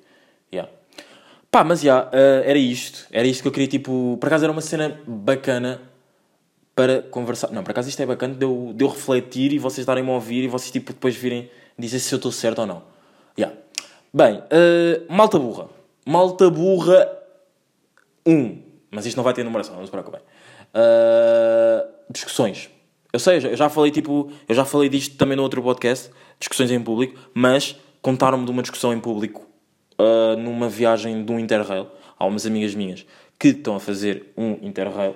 Yeah. 0.53 0.71
Pá, 1.49 1.63
mas 1.63 1.81
yeah, 1.81 2.07
uh, 2.09 2.43
era 2.43 2.59
isto. 2.59 3.07
Era 3.11 3.27
isto 3.27 3.41
que 3.41 3.47
eu 3.47 3.51
queria, 3.51 3.67
tipo... 3.67 4.17
Por 4.19 4.27
acaso 4.27 4.43
era 4.43 4.51
uma 4.51 4.61
cena 4.61 4.99
bacana 5.07 5.81
para 6.75 7.01
conversar. 7.01 7.49
Não, 7.51 7.63
por 7.63 7.71
acaso 7.71 7.89
isto 7.89 8.01
é 8.01 8.05
bacana 8.05 8.35
de 8.35 8.45
eu, 8.45 8.73
de 8.75 8.83
eu 8.83 8.89
refletir 8.89 9.53
e 9.53 9.57
vocês 9.57 9.85
darem-me 9.87 10.09
a 10.11 10.13
ouvir 10.13 10.43
e 10.43 10.47
vocês, 10.47 10.69
tipo, 10.69 10.93
depois 10.93 11.15
virem 11.15 11.49
dizer 11.79 11.99
se 11.99 12.13
eu 12.13 12.17
estou 12.17 12.31
certo 12.31 12.59
ou 12.59 12.67
não. 12.67 12.83
Yeah. 13.37 13.57
Bem, 14.13 14.37
uh, 14.37 15.13
malta 15.13 15.39
burra. 15.39 15.67
Malta 16.05 16.49
burra 16.49 17.14
1. 18.25 18.63
Mas 18.91 19.05
isto 19.05 19.17
não 19.17 19.23
vai 19.23 19.33
ter 19.33 19.43
numeração, 19.43 19.75
não 19.75 19.85
se 19.85 19.91
preocupem. 19.91 20.21
Uh, 20.73 21.87
discussões. 22.09 22.69
Eu 23.11 23.19
sei, 23.19 23.37
eu 23.37 23.55
já 23.55 23.69
falei, 23.69 23.91
tipo... 23.91 24.31
Eu 24.47 24.55
já 24.55 24.65
falei 24.65 24.89
disto 24.89 25.17
também 25.17 25.35
no 25.35 25.43
outro 25.43 25.61
podcast. 25.61 26.11
Discussões 26.39 26.71
em 26.71 26.81
público. 26.81 27.19
Mas 27.33 27.75
contaram-me 28.01 28.45
de 28.45 28.51
uma 28.51 28.61
discussão 28.61 28.93
em 28.93 28.99
público 28.99 29.47
uh, 29.99 30.37
numa 30.37 30.69
viagem 30.69 31.23
de 31.23 31.31
um 31.31 31.39
Interrail. 31.39 31.87
Há 32.17 32.25
umas 32.25 32.45
amigas 32.45 32.75
minhas 32.75 33.05
que 33.39 33.49
estão 33.49 33.75
a 33.75 33.79
fazer 33.79 34.31
um 34.37 34.53
Interrail. 34.61 35.15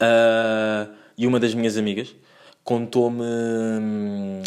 Uh, 0.00 0.92
e 1.16 1.26
uma 1.26 1.38
das 1.38 1.54
minhas 1.54 1.76
amigas 1.76 2.14
contou-me 2.64 3.22
hum, 3.22 4.42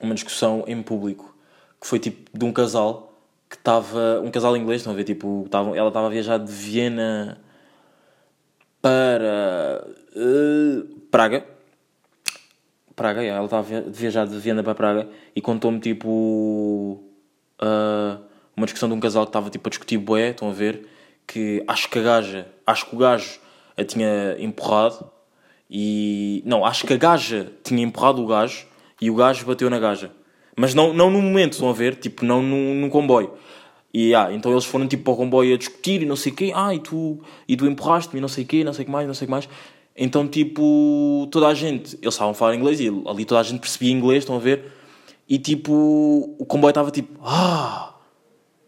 uma 0.00 0.14
discussão 0.14 0.64
em 0.66 0.82
público 0.82 1.36
que 1.80 1.86
foi 1.86 1.98
tipo 1.98 2.36
de 2.36 2.44
um 2.44 2.52
casal 2.52 3.05
que 3.48 3.56
estava. 3.56 4.20
Um 4.22 4.30
casal 4.30 4.56
inglês, 4.56 4.80
estão 4.80 4.92
a 4.92 4.96
ver? 4.96 5.04
Tipo, 5.04 5.46
tava, 5.50 5.76
ela 5.76 5.88
estava 5.88 6.06
a 6.06 6.10
viajar 6.10 6.38
de 6.38 6.50
Viena 6.50 7.40
para 8.80 9.86
uh, 10.16 10.84
Praga. 11.10 11.44
Praga, 12.94 13.20
yeah, 13.20 13.36
ela 13.36 13.44
estava 13.44 13.76
a 13.76 13.80
viajar 13.90 14.26
de 14.26 14.38
Viena 14.38 14.62
para 14.62 14.74
Praga 14.74 15.08
e 15.34 15.40
contou-me 15.40 15.78
tipo 15.80 17.02
uh, 17.60 18.24
uma 18.56 18.64
discussão 18.64 18.88
de 18.88 18.94
um 18.94 19.00
casal 19.00 19.24
que 19.24 19.30
estava 19.30 19.50
tipo 19.50 19.68
a 19.68 19.70
discutir 19.70 19.98
boé, 19.98 20.30
estão 20.30 20.48
a 20.48 20.52
ver? 20.52 20.88
Que 21.26 21.62
acho 21.68 21.90
que 21.90 21.98
a 21.98 22.02
gaja, 22.02 22.48
acho 22.66 22.86
que 22.86 22.94
o 22.94 22.98
gajo 22.98 23.38
a 23.76 23.84
tinha 23.84 24.36
empurrado 24.38 25.10
e. 25.68 26.42
Não, 26.46 26.64
acho 26.64 26.86
que 26.86 26.94
a 26.94 26.96
gaja 26.96 27.52
tinha 27.62 27.82
empurrado 27.82 28.22
o 28.22 28.26
gajo 28.26 28.66
e 29.00 29.10
o 29.10 29.14
gajo 29.14 29.44
bateu 29.44 29.68
na 29.68 29.78
gaja. 29.78 30.10
Mas 30.56 30.72
não, 30.72 30.92
não 30.94 31.10
no 31.10 31.20
momento, 31.20 31.52
estão 31.52 31.68
a 31.68 31.72
ver? 31.72 31.96
Tipo, 31.96 32.24
não 32.24 32.42
no 32.42 32.88
comboio. 32.88 33.32
E 33.92 34.14
ah, 34.14 34.28
então 34.32 34.52
eles 34.52 34.64
foram 34.64 34.86
tipo 34.86 35.04
para 35.04 35.12
o 35.12 35.16
comboio 35.16 35.54
a 35.54 35.58
discutir 35.58 36.02
e 36.02 36.06
não 36.06 36.16
sei 36.16 36.32
o 36.32 36.34
quê. 36.34 36.52
Ah, 36.54 36.74
e 36.74 36.80
tu, 36.80 37.20
e 37.46 37.56
tu 37.56 37.66
empurraste-me 37.66 38.18
e 38.18 38.20
não 38.20 38.28
sei 38.28 38.44
o 38.44 38.46
quê, 38.46 38.64
não 38.64 38.72
sei 38.72 38.82
o 38.82 38.86
que 38.86 38.92
mais, 38.92 39.06
não 39.06 39.14
sei 39.14 39.24
o 39.24 39.28
que 39.28 39.30
mais. 39.30 39.48
Então, 39.96 40.26
tipo, 40.28 41.26
toda 41.30 41.46
a 41.46 41.54
gente, 41.54 41.96
eles 42.02 42.14
estavam 42.14 42.32
a 42.32 42.34
falar 42.34 42.54
inglês 42.54 42.80
e 42.80 42.88
ali 43.06 43.24
toda 43.24 43.40
a 43.40 43.42
gente 43.42 43.60
percebia 43.60 43.90
inglês, 43.90 44.24
estão 44.24 44.36
a 44.36 44.38
ver? 44.38 44.70
E 45.28 45.38
tipo, 45.38 45.72
o 46.38 46.44
comboio 46.44 46.70
estava 46.70 46.90
tipo, 46.90 47.18
ah, 47.22 47.94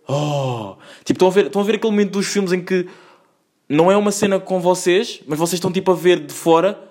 oh. 0.09 0.77
Tipo, 1.05 1.17
estão 1.17 1.29
a, 1.29 1.31
ver, 1.31 1.47
estão 1.47 1.61
a 1.61 1.65
ver 1.65 1.75
aquele 1.77 1.91
momento 1.91 2.13
dos 2.13 2.27
filmes 2.27 2.53
em 2.53 2.63
que 2.63 2.87
não 3.69 3.93
é 3.93 3.97
uma 3.97 4.11
cena 4.11 4.41
com 4.41 4.61
vocês, 4.61 5.21
mas 5.27 5.39
vocês 5.39 5.59
estão 5.59 5.71
tipo 5.71 5.91
a 5.91 5.95
ver 5.95 6.25
de 6.25 6.33
fora 6.33 6.89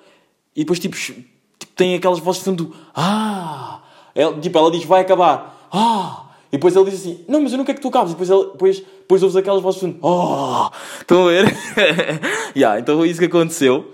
e 0.56 0.60
depois 0.62 0.80
tipo, 0.80 0.96
tipo 0.96 1.74
tem 1.76 1.96
aquelas 1.96 2.20
vozes 2.20 2.42
de 2.42 2.46
fundo, 2.46 2.76
ah. 2.96 3.82
Ela, 4.18 4.40
tipo, 4.40 4.58
ela 4.58 4.72
diz, 4.72 4.84
vai 4.84 5.02
acabar, 5.02 5.70
ah. 5.72 6.24
E 6.50 6.58
depois 6.58 6.76
ele 6.76 6.90
diz 6.90 7.02
assim: 7.02 7.24
Não, 7.28 7.42
mas 7.42 7.52
eu 7.52 7.58
não 7.58 7.66
quero 7.66 7.78
que 7.78 7.82
tu 7.82 7.90
acabes. 7.90 8.12
E 8.12 8.16
depois, 8.16 8.30
ele, 8.30 8.52
depois, 8.52 8.80
depois 8.80 9.24
ouves 9.24 9.36
aquelas 9.36 9.62
vozes 9.62 9.96
Oh! 10.02 10.70
Estão 11.00 11.28
a 11.28 11.32
ver? 11.32 11.54
yeah, 12.56 12.80
então 12.80 12.98
foi 12.98 13.10
isso 13.10 13.20
que 13.20 13.26
aconteceu. 13.26 13.94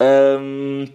Um, 0.00 0.86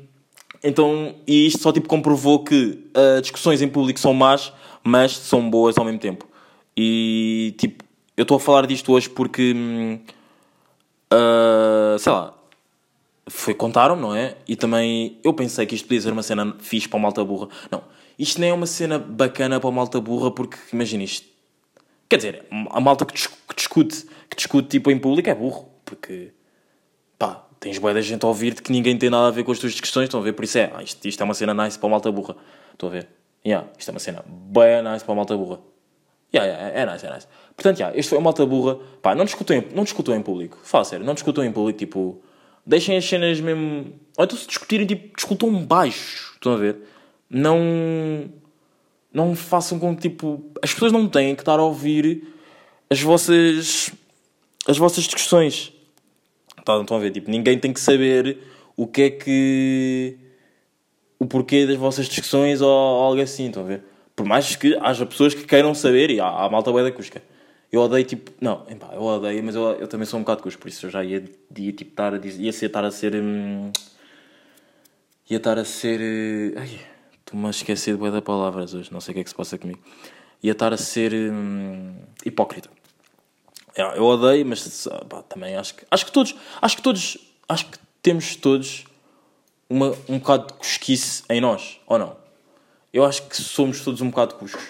então, 0.63 1.15
e 1.27 1.47
isto 1.47 1.61
só 1.61 1.71
tipo 1.71 1.87
comprovou 1.87 2.43
que 2.43 2.83
uh, 2.95 3.21
discussões 3.21 3.61
em 3.61 3.67
público 3.67 3.99
são 3.99 4.13
más, 4.13 4.51
mas 4.83 5.15
são 5.15 5.49
boas 5.49 5.77
ao 5.77 5.85
mesmo 5.85 5.99
tempo. 5.99 6.27
E 6.75 7.53
tipo, 7.57 7.83
eu 8.17 8.23
estou 8.23 8.37
a 8.37 8.39
falar 8.39 8.65
disto 8.65 8.91
hoje 8.91 9.09
porque. 9.09 9.53
Uh, 11.13 11.97
sei 11.99 12.11
lá. 12.11 12.33
Foi, 13.29 13.53
contaram, 13.53 13.95
não 13.95 14.15
é? 14.15 14.35
E 14.47 14.55
também 14.55 15.19
eu 15.23 15.31
pensei 15.31 15.65
que 15.65 15.75
isto 15.75 15.87
podia 15.87 16.01
ser 16.01 16.11
uma 16.11 16.23
cena 16.23 16.55
fixe 16.59 16.89
para 16.89 16.97
uma 16.97 17.03
malta 17.03 17.23
burra. 17.23 17.47
Não 17.69 17.81
isto 18.21 18.39
nem 18.39 18.51
é 18.51 18.53
uma 18.53 18.67
cena 18.67 18.99
bacana 18.99 19.59
para 19.59 19.69
a 19.69 19.71
malta 19.71 19.99
burra, 19.99 20.29
porque 20.29 20.55
imagina 20.71 21.03
isto. 21.03 21.27
Quer 22.07 22.17
dizer, 22.17 22.45
a 22.69 22.79
malta 22.79 23.03
que, 23.03 23.13
discute, 23.13 24.05
que 24.29 24.35
discute 24.35 24.67
tipo 24.67 24.91
em 24.91 24.99
público 24.99 25.27
é 25.27 25.33
burro, 25.33 25.69
porque 25.83 26.31
pá, 27.17 27.47
tens 27.59 27.79
boa 27.79 27.95
da 27.95 28.01
gente 28.01 28.23
a 28.23 28.27
ouvir-te 28.27 28.61
que 28.61 28.71
ninguém 28.71 28.95
tem 28.95 29.09
nada 29.09 29.27
a 29.27 29.31
ver 29.31 29.43
com 29.43 29.51
as 29.51 29.57
tuas 29.57 29.71
discussões, 29.71 30.03
estão 30.03 30.19
a 30.19 30.23
ver? 30.23 30.33
Por 30.33 30.45
isso 30.45 30.57
é, 30.59 30.71
ah, 30.75 30.83
isto, 30.83 31.03
isto 31.07 31.19
é 31.19 31.23
uma 31.23 31.33
cena 31.33 31.51
nice 31.53 31.79
para 31.79 31.87
a 31.87 31.89
malta 31.89 32.11
burra. 32.11 32.35
Estão 32.73 32.89
a 32.89 32.91
ver? 32.91 33.07
Yeah, 33.43 33.67
isto 33.75 33.89
é 33.89 33.91
uma 33.91 33.99
cena 33.99 34.23
bem 34.27 34.83
nice 34.83 35.03
para 35.03 35.13
a 35.13 35.15
malta 35.15 35.35
burra. 35.35 35.59
Yeah, 36.31 36.51
yeah, 36.51 36.79
é 36.79 36.93
nice, 36.93 37.03
é 37.03 37.11
nice. 37.11 37.27
Portanto, 37.55 37.79
yeah, 37.79 37.97
isto 37.97 38.09
foi 38.09 38.19
uma 38.19 38.25
malta 38.25 38.45
burra. 38.45 38.77
Pá, 39.01 39.15
não 39.15 39.25
discutam, 39.25 39.63
não 39.73 39.83
discutam 39.83 40.15
em 40.15 40.21
público. 40.21 40.59
Fala 40.63 40.85
sério, 40.85 41.03
não 41.03 41.15
discutam 41.15 41.43
em 41.43 41.51
público, 41.51 41.79
tipo... 41.79 42.21
Deixem 42.63 42.95
as 42.95 43.03
cenas 43.03 43.39
mesmo... 43.41 43.95
Ou 44.15 44.25
então 44.25 44.37
se 44.37 44.45
discutirem, 44.45 44.85
tipo, 44.85 45.15
discutam 45.15 45.51
baixo. 45.65 46.33
Estão 46.35 46.53
a 46.53 46.57
ver? 46.57 46.77
Não 47.31 48.29
não 49.13 49.35
façam 49.35 49.79
com 49.79 49.95
que 49.95 50.09
tipo 50.09 50.43
as 50.61 50.73
pessoas 50.73 50.91
não 50.91 51.07
têm 51.07 51.33
que 51.35 51.41
estar 51.41 51.59
a 51.59 51.63
ouvir 51.63 52.27
as 52.89 53.01
vossas 53.01 53.91
as 54.67 54.77
vossas 54.77 55.05
discussões. 55.05 55.73
Tá, 56.63 56.79
estão 56.79 56.97
a 56.97 56.99
ver? 56.99 57.11
Tipo 57.11 57.31
ninguém 57.31 57.57
tem 57.57 57.73
que 57.73 57.79
saber 57.79 58.37
o 58.75 58.85
que 58.85 59.01
é 59.01 59.09
que 59.09 60.17
o 61.17 61.25
porquê 61.25 61.65
das 61.65 61.77
vossas 61.77 62.07
discussões 62.07 62.61
ou 62.61 62.69
algo 62.69 63.21
assim 63.21 63.47
estão 63.47 63.63
a 63.63 63.65
ver? 63.65 63.83
Por 64.15 64.25
mais 64.25 64.55
que 64.55 64.75
haja 64.81 65.05
pessoas 65.05 65.33
que 65.33 65.45
queiram 65.45 65.73
saber 65.73 66.11
e 66.11 66.19
há, 66.19 66.27
há 66.27 66.49
malta 66.49 66.71
bué 66.71 66.83
da 66.83 66.91
cusca. 66.91 67.23
Eu 67.71 67.81
odeio 67.81 68.03
tipo 68.03 68.31
não 68.41 68.65
epá, 68.69 68.89
eu 68.93 69.01
odeio 69.01 69.41
mas 69.43 69.55
eu, 69.55 69.63
eu 69.75 69.87
também 69.87 70.05
sou 70.05 70.19
um 70.19 70.23
bocado 70.23 70.43
cusco 70.43 70.61
por 70.61 70.67
isso 70.67 70.85
eu 70.85 70.89
já 70.89 71.03
ia, 71.03 71.23
ia 71.57 71.71
tipo 71.71 71.91
estar 71.91 72.13
a 72.13 72.17
dizer 72.17 72.43
ia 72.43 72.51
ser 72.51 72.65
estar 72.65 72.83
a 72.83 72.91
ser 72.91 73.15
hum, 73.15 73.71
ia 75.29 75.37
estar 75.37 75.57
a 75.57 75.63
ser 75.63 76.01
uh, 76.01 76.59
ai, 76.59 76.90
Estou-me 77.31 77.47
a 77.47 77.51
de 77.51 78.11
da 78.11 78.21
palavras 78.21 78.73
hoje, 78.73 78.91
não 78.91 78.99
sei 78.99 79.13
o 79.13 79.15
que 79.15 79.21
é 79.21 79.23
que 79.23 79.29
se 79.29 79.35
passa 79.35 79.57
comigo. 79.57 79.79
Ia 80.43 80.51
estar 80.51 80.73
a 80.73 80.77
ser 80.77 81.13
hum, 81.13 81.95
hipócrita. 82.25 82.69
É, 83.73 83.83
eu 83.97 84.03
odeio, 84.03 84.45
mas 84.45 84.85
pá, 85.07 85.23
também 85.23 85.55
acho 85.55 85.75
que, 85.75 85.85
acho 85.89 86.05
que 86.05 86.11
todos, 86.11 86.35
acho 86.61 86.75
que 86.75 86.81
todos, 86.81 87.17
acho 87.47 87.67
que 87.67 87.77
temos 88.03 88.35
todos 88.35 88.83
uma, 89.69 89.95
um 90.09 90.19
bocado 90.19 90.47
de 90.47 90.53
cosquice 90.55 91.23
em 91.29 91.39
nós, 91.39 91.79
ou 91.87 91.97
não? 91.97 92.17
Eu 92.91 93.05
acho 93.05 93.23
que 93.23 93.37
somos 93.37 93.79
todos 93.81 94.01
um 94.01 94.09
bocado 94.09 94.35
cuscos. 94.35 94.67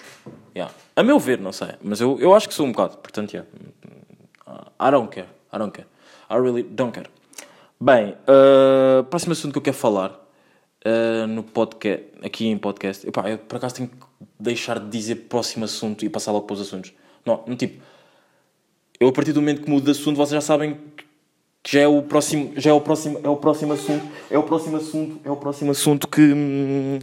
Yeah. 0.54 0.72
A 0.94 1.02
meu 1.02 1.18
ver, 1.18 1.40
não 1.40 1.52
sei, 1.52 1.70
mas 1.82 2.00
eu, 2.00 2.20
eu 2.20 2.32
acho 2.32 2.48
que 2.48 2.54
sou 2.54 2.64
um 2.64 2.70
bocado, 2.70 2.98
portanto, 2.98 3.32
yeah. 3.32 3.50
I 4.80 4.90
don't 4.92 5.12
care, 5.12 5.28
I 5.52 5.58
don't 5.58 5.72
care. 5.72 5.88
I 6.30 6.34
really 6.34 6.62
don't 6.62 6.92
care. 6.92 7.10
Bem, 7.80 8.16
uh, 8.28 9.02
próximo 9.02 9.32
assunto 9.32 9.50
que 9.50 9.58
eu 9.58 9.62
quero 9.62 9.76
falar 9.76 10.22
uh, 10.84 11.26
no 11.26 11.42
podcast, 11.42 12.06
aqui 12.22 12.46
em 12.46 12.58
podcast. 12.58 13.06
Epá, 13.06 13.30
eu 13.30 13.38
por 13.38 13.56
acaso 13.56 13.76
tenho 13.76 13.88
que 13.88 13.96
deixar 14.38 14.78
de 14.78 14.88
dizer 14.88 15.16
próximo 15.28 15.64
assunto 15.64 16.04
e 16.04 16.08
passar 16.08 16.32
logo 16.32 16.46
para 16.46 16.54
os 16.54 16.60
assuntos. 16.60 16.92
Não, 17.24 17.42
não 17.46 17.56
tipo. 17.56 17.82
Eu 18.98 19.08
a 19.08 19.12
partir 19.12 19.32
do 19.32 19.40
momento 19.40 19.62
que 19.62 19.70
mudo 19.70 19.84
de 19.84 19.90
assunto, 19.90 20.16
vocês 20.16 20.30
já 20.30 20.40
sabem 20.40 20.78
que 21.62 21.72
já 21.72 21.80
é 21.80 21.88
o 21.88 22.02
próximo, 22.02 22.52
já 22.56 22.70
é 22.70 22.72
o 22.72 22.80
próximo, 22.80 23.20
é 23.22 23.28
o 23.28 23.36
próximo 23.36 23.72
assunto, 23.72 24.06
é 24.30 24.38
o 24.38 24.42
próximo 24.42 24.76
assunto, 24.76 25.20
é 25.24 25.30
o 25.30 25.36
próximo 25.36 25.70
assunto 25.70 26.08
que 26.08 26.20
hum, 26.20 26.98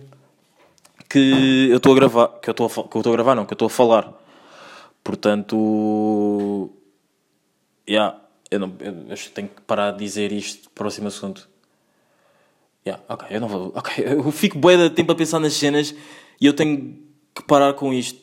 que 1.10 1.70
eu 1.72 1.78
estou 1.78 1.94
a 1.94 1.96
gravar, 1.96 2.28
que 2.40 2.50
eu 2.50 2.52
estou 2.52 2.68
a, 2.68 2.70
que 2.70 2.80
eu 2.80 3.00
estou 3.00 3.14
a 3.14 3.16
gravar, 3.16 3.36
não, 3.36 3.46
que 3.46 3.54
eu 3.54 3.56
estou 3.56 3.66
a 3.66 3.70
falar. 3.70 4.14
Portanto, 5.04 6.70
yeah, 7.90 8.20
eu 8.52 8.60
não, 8.60 8.74
eu, 8.80 8.94
eu 9.10 9.18
tenho 9.34 9.48
que 9.48 9.62
parar 9.62 9.92
de 9.92 10.00
dizer 10.00 10.32
isto, 10.32 10.70
próximo 10.72 11.08
assunto. 11.08 11.50
Yeah, 12.86 13.04
ok, 13.10 13.28
eu 13.30 13.42
não 13.42 13.48
vou, 13.48 13.72
ok, 13.76 14.04
eu 14.08 14.32
fico 14.32 14.58
bué 14.58 14.78
de 14.78 14.90
tempo 14.90 15.12
a 15.12 15.16
pensar 15.16 15.40
nas 15.40 15.54
cenas 15.54 15.94
e 16.40 16.46
eu 16.46 16.54
tenho 16.54 16.98
que 17.36 17.44
parar 17.44 17.74
com 17.74 17.94
isto. 17.94 18.20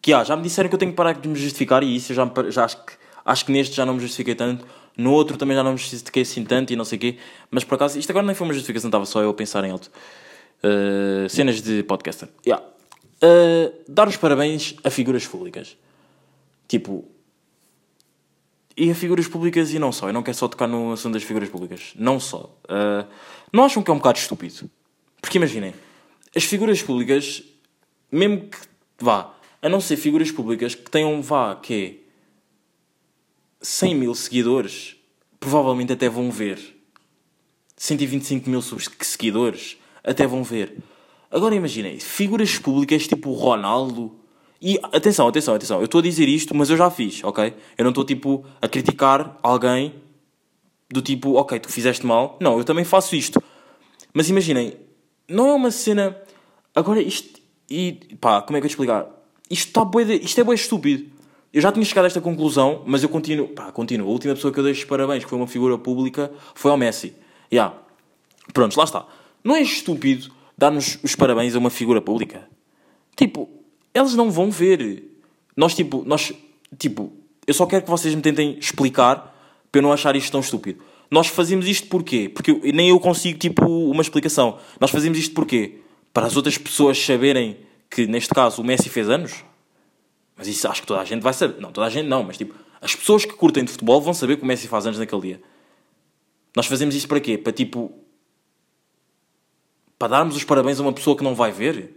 Que 0.00 0.12
yeah, 0.12 0.24
já 0.24 0.36
me 0.36 0.42
disseram 0.42 0.68
que 0.68 0.74
eu 0.74 0.78
tenho 0.78 0.92
que 0.92 0.96
parar 0.96 1.12
de 1.12 1.28
me 1.28 1.36
justificar 1.36 1.82
e 1.82 1.96
isso 1.96 2.12
eu 2.12 2.16
já, 2.16 2.32
já 2.50 2.64
acho 2.64 2.84
que 2.84 2.92
acho 3.28 3.44
que 3.44 3.52
neste 3.52 3.76
já 3.76 3.84
não 3.84 3.94
me 3.94 4.00
justifiquei 4.00 4.34
tanto. 4.34 4.66
No 4.96 5.12
outro 5.12 5.36
também 5.36 5.56
já 5.56 5.62
não 5.62 5.72
me 5.72 5.78
justifiquei 5.78 6.22
assim 6.22 6.44
tanto 6.44 6.72
e 6.72 6.76
não 6.76 6.84
sei 6.84 6.96
o 6.96 7.00
quê. 7.00 7.18
Mas 7.50 7.62
por 7.62 7.76
acaso, 7.76 7.98
isto 7.98 8.10
agora 8.10 8.26
nem 8.26 8.34
foi 8.34 8.46
uma 8.46 8.54
justificação, 8.54 8.88
estava 8.88 9.04
só 9.04 9.22
eu 9.22 9.30
a 9.30 9.34
pensar 9.34 9.62
em 9.64 9.70
alto. 9.70 9.90
Uh, 10.64 11.28
cenas 11.28 11.62
de 11.62 11.82
podcaster. 11.84 12.28
Yeah. 12.44 12.64
Uh, 13.22 13.72
dar 13.88 14.08
os 14.08 14.16
parabéns 14.16 14.74
a 14.82 14.90
figuras 14.90 15.26
públicas. 15.26 15.76
Tipo. 16.66 17.04
E 18.80 18.92
a 18.92 18.94
figuras 18.94 19.26
públicas 19.26 19.74
e 19.74 19.78
não 19.80 19.90
só. 19.90 20.08
Eu 20.08 20.12
não 20.12 20.22
quero 20.22 20.36
só 20.36 20.46
tocar 20.46 20.68
no 20.68 20.92
assunto 20.92 21.14
das 21.14 21.24
figuras 21.24 21.48
públicas. 21.48 21.94
Não 21.96 22.20
só. 22.20 22.56
Uh, 22.64 23.04
não 23.52 23.64
acham 23.64 23.82
que 23.82 23.90
é 23.90 23.92
um 23.92 23.96
bocado 23.96 24.18
estúpido? 24.18 24.70
Porque 25.20 25.36
imaginem, 25.36 25.74
as 26.34 26.44
figuras 26.44 26.80
públicas, 26.80 27.42
mesmo 28.10 28.42
que 28.42 28.56
vá, 29.00 29.34
a 29.60 29.68
não 29.68 29.80
ser 29.80 29.96
figuras 29.96 30.30
públicas 30.30 30.76
que 30.76 30.88
tenham, 30.88 31.20
vá, 31.20 31.56
que 31.56 32.04
100 33.60 33.96
mil 33.96 34.14
seguidores, 34.14 34.94
provavelmente 35.40 35.92
até 35.92 36.08
vão 36.08 36.30
ver. 36.30 36.76
125 37.76 38.48
mil 38.48 38.62
seguidores, 38.62 39.76
até 40.04 40.24
vão 40.24 40.44
ver. 40.44 40.76
Agora 41.32 41.52
imaginem, 41.52 41.98
figuras 41.98 42.56
públicas 42.56 43.08
tipo 43.08 43.30
o 43.30 43.34
Ronaldo. 43.34 44.14
E 44.60 44.78
atenção, 44.92 45.28
atenção, 45.28 45.54
atenção, 45.54 45.78
eu 45.78 45.84
estou 45.84 46.00
a 46.00 46.02
dizer 46.02 46.28
isto, 46.28 46.54
mas 46.54 46.68
eu 46.68 46.76
já 46.76 46.90
fiz, 46.90 47.22
ok? 47.22 47.54
Eu 47.76 47.84
não 47.84 47.90
estou 47.90 48.04
tipo 48.04 48.44
a 48.60 48.68
criticar 48.68 49.38
alguém 49.42 49.94
do 50.90 51.00
tipo, 51.00 51.34
ok, 51.34 51.60
tu 51.60 51.68
fizeste 51.68 52.04
mal. 52.04 52.36
Não, 52.40 52.58
eu 52.58 52.64
também 52.64 52.84
faço 52.84 53.14
isto. 53.14 53.42
Mas 54.12 54.28
imaginem, 54.28 54.74
não 55.28 55.48
é 55.48 55.54
uma 55.54 55.70
cena. 55.70 56.16
Agora 56.74 57.00
isto. 57.00 57.38
E 57.70 57.92
pá, 58.20 58.40
como 58.42 58.56
é 58.56 58.60
que 58.60 58.66
eu 58.66 58.68
te 58.68 58.72
explicar? 58.72 59.06
Isto, 59.50 59.72
tá 59.72 59.84
bué 59.84 60.02
isto 60.14 60.40
é 60.40 60.44
bem 60.44 60.54
estúpido. 60.54 61.10
Eu 61.52 61.62
já 61.62 61.70
tinha 61.70 61.84
chegado 61.84 62.04
a 62.04 62.08
esta 62.08 62.20
conclusão, 62.20 62.82
mas 62.86 63.02
eu 63.02 63.08
continuo. 63.08 63.48
Pá, 63.48 63.70
continuo. 63.70 64.08
A 64.08 64.10
última 64.10 64.34
pessoa 64.34 64.52
que 64.52 64.58
eu 64.58 64.64
deixo 64.64 64.86
parabéns, 64.86 65.24
que 65.24 65.30
foi 65.30 65.38
uma 65.38 65.46
figura 65.46 65.78
pública, 65.78 66.32
foi 66.54 66.70
ao 66.70 66.76
Messi. 66.76 67.08
Já. 67.08 67.14
Yeah. 67.52 67.74
Pronto, 68.52 68.76
lá 68.76 68.84
está. 68.84 69.06
Não 69.44 69.54
é 69.54 69.62
estúpido 69.62 70.32
dar-nos 70.56 70.98
os 71.02 71.14
parabéns 71.14 71.54
a 71.54 71.58
uma 71.58 71.70
figura 71.70 72.00
pública? 72.00 72.48
Tipo, 73.14 73.48
eles 73.98 74.14
não 74.14 74.30
vão 74.30 74.50
ver. 74.50 75.04
Nós, 75.56 75.74
tipo, 75.74 76.04
nós, 76.06 76.32
tipo, 76.78 77.12
eu 77.46 77.54
só 77.54 77.66
quero 77.66 77.84
que 77.84 77.90
vocês 77.90 78.14
me 78.14 78.22
tentem 78.22 78.58
explicar 78.58 79.34
para 79.70 79.78
eu 79.78 79.82
não 79.82 79.92
achar 79.92 80.14
isto 80.16 80.30
tão 80.30 80.40
estúpido. 80.40 80.82
Nós 81.10 81.26
fazemos 81.28 81.66
isto 81.66 81.88
porquê? 81.88 82.28
Porque 82.28 82.50
eu, 82.50 82.60
nem 82.72 82.90
eu 82.90 83.00
consigo, 83.00 83.38
tipo, 83.38 83.64
uma 83.66 84.02
explicação. 84.02 84.58
Nós 84.78 84.90
fazemos 84.90 85.18
isto 85.18 85.34
porquê? 85.34 85.78
Para 86.12 86.26
as 86.26 86.36
outras 86.36 86.58
pessoas 86.58 86.98
saberem 86.98 87.56
que, 87.90 88.06
neste 88.06 88.34
caso, 88.34 88.60
o 88.60 88.64
Messi 88.64 88.88
fez 88.88 89.08
anos? 89.08 89.44
Mas 90.36 90.46
isso 90.46 90.68
acho 90.68 90.82
que 90.82 90.86
toda 90.86 91.00
a 91.00 91.04
gente 91.04 91.22
vai 91.22 91.32
saber. 91.32 91.60
Não, 91.60 91.72
toda 91.72 91.86
a 91.86 91.90
gente 91.90 92.06
não, 92.06 92.22
mas 92.22 92.36
tipo, 92.36 92.54
as 92.80 92.94
pessoas 92.94 93.24
que 93.24 93.32
curtem 93.32 93.64
de 93.64 93.72
futebol 93.72 94.00
vão 94.00 94.14
saber 94.14 94.36
que 94.36 94.42
o 94.42 94.46
Messi 94.46 94.68
faz 94.68 94.86
anos 94.86 94.98
naquele 94.98 95.20
dia. 95.22 95.42
Nós 96.54 96.66
fazemos 96.66 96.94
isso 96.94 97.08
para 97.08 97.20
quê? 97.20 97.36
Para 97.36 97.52
tipo. 97.52 97.92
Para 99.98 100.08
darmos 100.08 100.36
os 100.36 100.44
parabéns 100.44 100.78
a 100.78 100.82
uma 100.82 100.92
pessoa 100.92 101.16
que 101.16 101.24
não 101.24 101.34
vai 101.34 101.50
ver? 101.50 101.96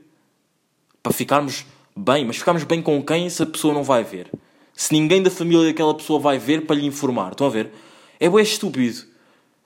Para 1.04 1.14
ficarmos 1.14 1.66
bem, 1.96 2.26
mas 2.26 2.38
ficarmos 2.38 2.64
bem 2.64 2.82
com 2.82 3.04
quem 3.04 3.30
se 3.30 3.44
a 3.44 3.46
pessoa 3.46 3.74
não 3.74 3.84
vai 3.84 4.04
ver? 4.04 4.32
Se 4.74 4.94
ninguém 4.94 5.22
da 5.22 5.30
família 5.30 5.68
daquela 5.68 5.96
pessoa 5.96 6.20
vai 6.20 6.38
ver 6.38 6.66
para 6.66 6.76
lhe 6.76 6.86
informar, 6.86 7.32
estão 7.32 7.48
a 7.48 7.50
ver? 7.50 7.72
É 8.20 8.28
estúpido. 8.42 9.06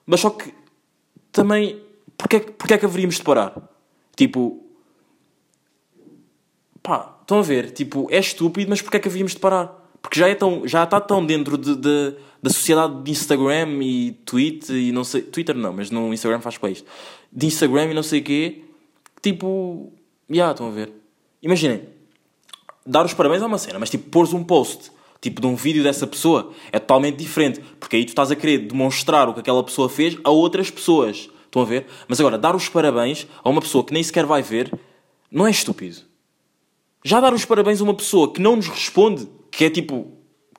Mas 0.06 0.20
só 0.20 0.30
que 0.30 0.54
também, 1.32 1.82
porquê, 2.18 2.40
porquê 2.40 2.74
é 2.74 2.78
que 2.78 2.86
haveríamos 2.86 3.16
de 3.16 3.24
parar? 3.24 3.54
Tipo, 4.16 4.64
pá, 6.82 7.16
Estão 7.26 7.40
a 7.40 7.42
ver? 7.42 7.72
Tipo, 7.72 8.08
é 8.12 8.20
estúpido, 8.20 8.70
mas 8.70 8.84
porquê 8.84 8.98
é 8.98 9.00
que 9.00 9.08
havíamos 9.08 9.32
de 9.32 9.40
parar? 9.40 9.84
Porque 10.00 10.20
já, 10.20 10.30
é 10.30 10.36
tão, 10.36 10.68
já 10.68 10.84
está 10.84 11.02
tão 11.02 11.26
dentro 11.26 11.58
de, 11.58 11.76
de, 11.76 12.14
da 12.42 12.52
sociedade 12.52 13.02
de 13.02 13.10
Instagram 13.10 13.82
e 13.82 14.12
Twitter 14.24 14.76
e 14.76 14.92
não 14.92 15.04
sei. 15.04 15.24
Twitter 15.24 15.56
não, 15.56 15.74
mas 15.74 15.90
no 15.90 16.14
Instagram 16.14 16.40
faz 16.40 16.60
para 16.60 16.70
isto. 16.70 16.88
De 17.34 17.48
Instagram 17.48 17.86
e 17.86 17.94
não 17.96 18.04
sei 18.04 18.20
o 18.20 18.24
quê. 18.24 18.62
Tipo. 19.24 19.92
Já, 20.30 20.36
yeah, 20.36 20.52
estão 20.52 20.68
a 20.68 20.72
ver? 20.72 20.92
Imaginem. 21.42 21.95
Dar 22.86 23.06
os 23.06 23.14
parabéns 23.14 23.42
é 23.42 23.46
uma 23.46 23.58
cena, 23.58 23.80
mas 23.80 23.90
tipo, 23.90 24.10
pôres 24.10 24.34
um 24.34 24.44
post 24.44 24.92
tipo 25.26 25.42
de 25.42 25.48
um 25.48 25.56
vídeo 25.56 25.82
dessa 25.82 26.06
pessoa 26.06 26.52
é 26.72 26.80
totalmente 26.80 27.18
diferente. 27.18 27.60
Porque 27.80 27.96
aí 27.96 28.06
tu 28.06 28.10
estás 28.10 28.32
a 28.32 28.36
querer 28.36 28.60
demonstrar 28.60 29.28
o 29.28 29.34
que 29.34 29.40
aquela 29.40 29.64
pessoa 29.64 29.90
fez 29.90 30.18
a 30.24 30.30
outras 30.30 30.70
pessoas. 30.70 31.30
Estão 31.46 31.62
a 31.62 31.66
ver? 31.66 31.88
Mas 32.08 32.20
agora, 32.20 32.38
dar 32.38 32.56
os 32.56 32.70
parabéns 32.70 33.26
a 33.44 33.50
uma 33.50 33.62
pessoa 33.62 33.84
que 33.84 33.94
nem 33.94 34.04
sequer 34.04 34.26
vai 34.26 34.42
ver 34.42 34.72
não 35.32 35.48
é 35.48 35.52
estúpido. 35.52 35.98
Já 37.04 37.20
dar 37.20 37.34
os 37.34 37.46
parabéns 37.46 37.82
a 37.82 37.84
uma 37.84 37.94
pessoa 37.94 38.32
que 38.32 38.42
não 38.42 38.56
nos 38.56 38.68
responde, 38.68 39.28
que 39.52 39.66
é 39.66 39.70
tipo, 39.70 40.12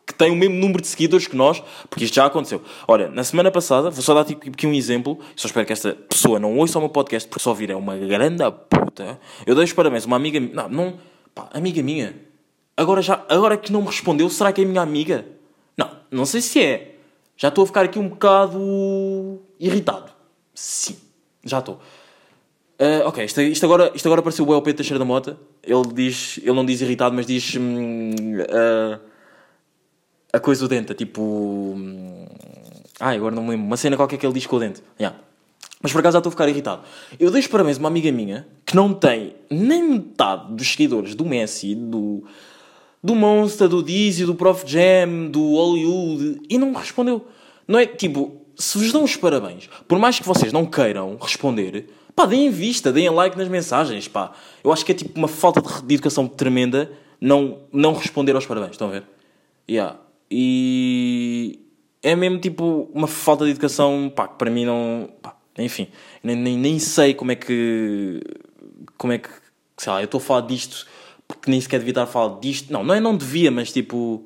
que 0.06 0.14
tem 0.14 0.30
o 0.30 0.36
mesmo 0.36 0.56
número 0.56 0.80
de 0.80 0.86
seguidores 0.86 1.26
que 1.26 1.36
nós, 1.36 1.62
porque 1.90 2.04
isto 2.04 2.14
já 2.14 2.26
aconteceu. 2.26 2.62
Olha, 2.86 3.08
na 3.08 3.24
semana 3.24 3.50
passada, 3.50 3.90
vou 3.90 4.02
só 4.02 4.14
dar 4.14 4.24
tipo, 4.24 4.48
aqui 4.48 4.66
um 4.66 4.72
exemplo, 4.72 5.18
só 5.34 5.48
espero 5.48 5.66
que 5.66 5.72
esta 5.72 5.92
pessoa 5.94 6.38
não 6.38 6.56
ouça 6.56 6.78
o 6.78 6.82
meu 6.82 6.88
podcast, 6.88 7.28
porque 7.28 7.42
só 7.42 7.50
ouvir 7.50 7.70
é 7.70 7.76
uma 7.76 7.96
grande 7.96 8.44
puta. 8.70 9.18
Eu 9.44 9.54
dei 9.54 9.64
os 9.64 9.72
parabéns 9.72 10.04
a 10.04 10.06
uma 10.06 10.16
amiga 10.16 10.38
não, 10.38 10.68
não, 10.68 10.98
pá, 11.36 11.48
amiga 11.52 11.82
minha. 11.82 12.16
Agora, 12.76 13.00
já, 13.00 13.24
agora 13.28 13.56
que 13.56 13.70
não 13.70 13.82
me 13.82 13.86
respondeu, 13.86 14.28
será 14.28 14.52
que 14.52 14.62
é 14.62 14.64
minha 14.64 14.80
amiga? 14.80 15.24
Não, 15.76 15.90
não 16.10 16.26
sei 16.26 16.40
se 16.40 16.60
é. 16.60 16.96
Já 17.36 17.48
estou 17.48 17.62
a 17.62 17.66
ficar 17.66 17.84
aqui 17.84 17.98
um 17.98 18.08
bocado 18.08 19.40
irritado. 19.60 20.10
Sim, 20.54 20.96
já 21.44 21.58
estou. 21.58 21.78
Uh, 22.78 23.06
ok, 23.06 23.24
isto, 23.24 23.40
isto, 23.40 23.64
agora, 23.64 23.92
isto 23.94 24.06
agora 24.06 24.20
apareceu 24.20 24.46
o 24.46 24.52
LP 24.52 24.74
Teixeira 24.74 24.98
da 24.98 25.04
Mota. 25.04 25.38
Ele 25.62 25.86
diz, 25.94 26.38
ele 26.38 26.52
não 26.52 26.64
diz 26.64 26.80
irritado, 26.80 27.14
mas 27.14 27.26
diz 27.26 27.54
hum, 27.56 28.10
uh, 28.40 29.00
a 30.32 30.40
coisa 30.40 30.62
do 30.62 30.68
dente, 30.68 30.94
tipo. 30.94 31.22
Hum, 31.22 32.26
agora 32.98 33.34
não 33.34 33.44
me 33.44 33.50
lembro. 33.50 33.66
Uma 33.66 33.76
cena 33.76 33.96
qualquer 33.96 34.18
que 34.18 34.26
ele 34.26 34.34
diz 34.34 34.46
com 34.46 34.56
o 34.56 34.60
dente. 34.60 34.82
Yeah. 34.98 35.18
Mas 35.82 35.92
por 35.92 35.98
acaso 35.98 36.14
já 36.14 36.18
estou 36.18 36.30
a 36.30 36.32
ficar 36.32 36.48
irritado. 36.48 36.82
Eu 37.18 37.30
deixo 37.30 37.50
parabéns 37.50 37.76
uma 37.76 37.88
amiga 37.88 38.10
minha 38.10 38.46
que 38.64 38.74
não 38.74 38.92
tem 38.92 39.34
nem 39.50 39.82
metade 39.82 40.52
dos 40.52 40.72
seguidores 40.72 41.14
do 41.14 41.24
Messi, 41.24 41.74
do, 41.74 42.24
do 43.02 43.14
Monster, 43.14 43.68
do 43.68 43.82
Dizzy, 43.82 44.24
do 44.24 44.34
Prof 44.34 44.64
Jam, 44.66 45.28
do 45.30 45.54
Hollywood 45.54 46.40
e 46.48 46.58
não 46.58 46.70
me 46.70 46.76
respondeu. 46.76 47.26
Não 47.68 47.78
é 47.78 47.86
tipo, 47.86 48.40
se 48.56 48.78
vos 48.78 48.92
dão 48.92 49.04
os 49.04 49.16
parabéns, 49.16 49.68
por 49.86 49.98
mais 49.98 50.18
que 50.18 50.26
vocês 50.26 50.52
não 50.52 50.64
queiram 50.64 51.16
responder, 51.20 51.86
Pá, 52.16 52.24
deem 52.24 52.48
vista, 52.48 52.90
deem 52.90 53.10
like 53.10 53.36
nas 53.36 53.46
mensagens, 53.46 54.08
pá. 54.08 54.32
Eu 54.64 54.72
acho 54.72 54.82
que 54.86 54.92
é 54.92 54.94
tipo 54.94 55.18
uma 55.18 55.28
falta 55.28 55.60
de, 55.60 55.94
educação 55.94 56.26
tremenda 56.26 56.90
não, 57.20 57.58
não 57.70 57.92
responder 57.92 58.34
aos 58.34 58.46
parabéns, 58.46 58.72
estão 58.72 58.88
a 58.88 58.92
ver? 58.92 59.04
Yeah. 59.68 59.98
E 60.30 61.60
é 62.02 62.16
mesmo 62.16 62.38
tipo 62.38 62.88
uma 62.94 63.06
falta 63.06 63.44
de 63.44 63.50
educação, 63.50 64.10
pá, 64.16 64.28
que 64.28 64.36
para 64.36 64.50
mim 64.50 64.64
não. 64.64 65.10
Pá, 65.20 65.35
enfim, 65.58 65.88
nem, 66.22 66.36
nem, 66.36 66.58
nem 66.58 66.78
sei 66.78 67.14
como 67.14 67.32
é 67.32 67.34
que. 67.34 68.20
Como 68.96 69.12
é 69.12 69.18
que. 69.18 69.28
Sei 69.76 69.92
lá, 69.92 70.00
eu 70.00 70.06
estou 70.06 70.18
a 70.18 70.20
falar 70.20 70.42
disto 70.42 70.86
porque 71.28 71.50
nem 71.50 71.60
sequer 71.60 71.78
devia 71.78 71.92
estar 71.92 72.02
a 72.04 72.06
falar 72.06 72.38
disto. 72.40 72.72
Não, 72.72 72.84
não 72.84 72.94
é 72.94 73.00
não 73.00 73.16
devia, 73.16 73.50
mas 73.50 73.72
tipo. 73.72 74.24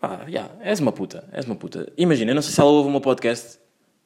Pá, 0.00 0.20
yeah, 0.28 0.48
és 0.60 0.78
uma 0.78 0.92
puta, 0.92 1.28
és 1.32 1.44
uma 1.44 1.56
puta. 1.56 1.92
Imagina, 1.96 2.30
eu 2.30 2.34
não 2.34 2.42
sei 2.42 2.52
se 2.52 2.60
ela 2.60 2.70
ouve 2.70 2.88
o 2.88 2.92
meu 2.92 3.00
podcast, 3.00 3.58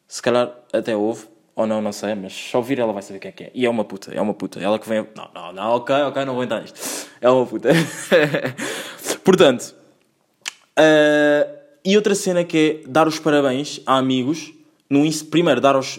se 0.08 0.22
calhar 0.22 0.50
até 0.72 0.96
ouve, 0.96 1.26
ou 1.54 1.66
não, 1.66 1.82
não 1.82 1.92
sei, 1.92 2.14
mas 2.14 2.32
só 2.32 2.58
ouvir 2.58 2.78
ela 2.78 2.92
vai 2.94 3.02
saber 3.02 3.18
quem 3.18 3.28
é 3.28 3.32
que 3.32 3.44
é. 3.44 3.50
E 3.54 3.66
é 3.66 3.70
uma 3.70 3.84
puta, 3.84 4.10
é 4.14 4.20
uma 4.20 4.32
puta. 4.32 4.58
Ela 4.58 4.78
que 4.78 4.88
vem. 4.88 5.06
Não, 5.14 5.30
não, 5.34 5.52
não, 5.52 5.70
ok, 5.72 5.94
ok, 5.94 6.24
não 6.24 6.34
vou 6.34 6.44
entrar 6.44 6.60
nisto. 6.60 7.08
É 7.20 7.28
uma 7.28 7.46
puta. 7.46 7.68
Portanto. 9.22 9.74
Uh, 10.78 11.60
e 11.84 11.96
outra 11.96 12.14
cena 12.14 12.44
que 12.44 12.82
é 12.86 12.88
dar 12.88 13.06
os 13.06 13.18
parabéns 13.18 13.80
a 13.84 13.98
amigos. 13.98 14.52
No, 14.92 15.10
primeiro, 15.30 15.58
dar 15.58 15.74
os. 15.74 15.98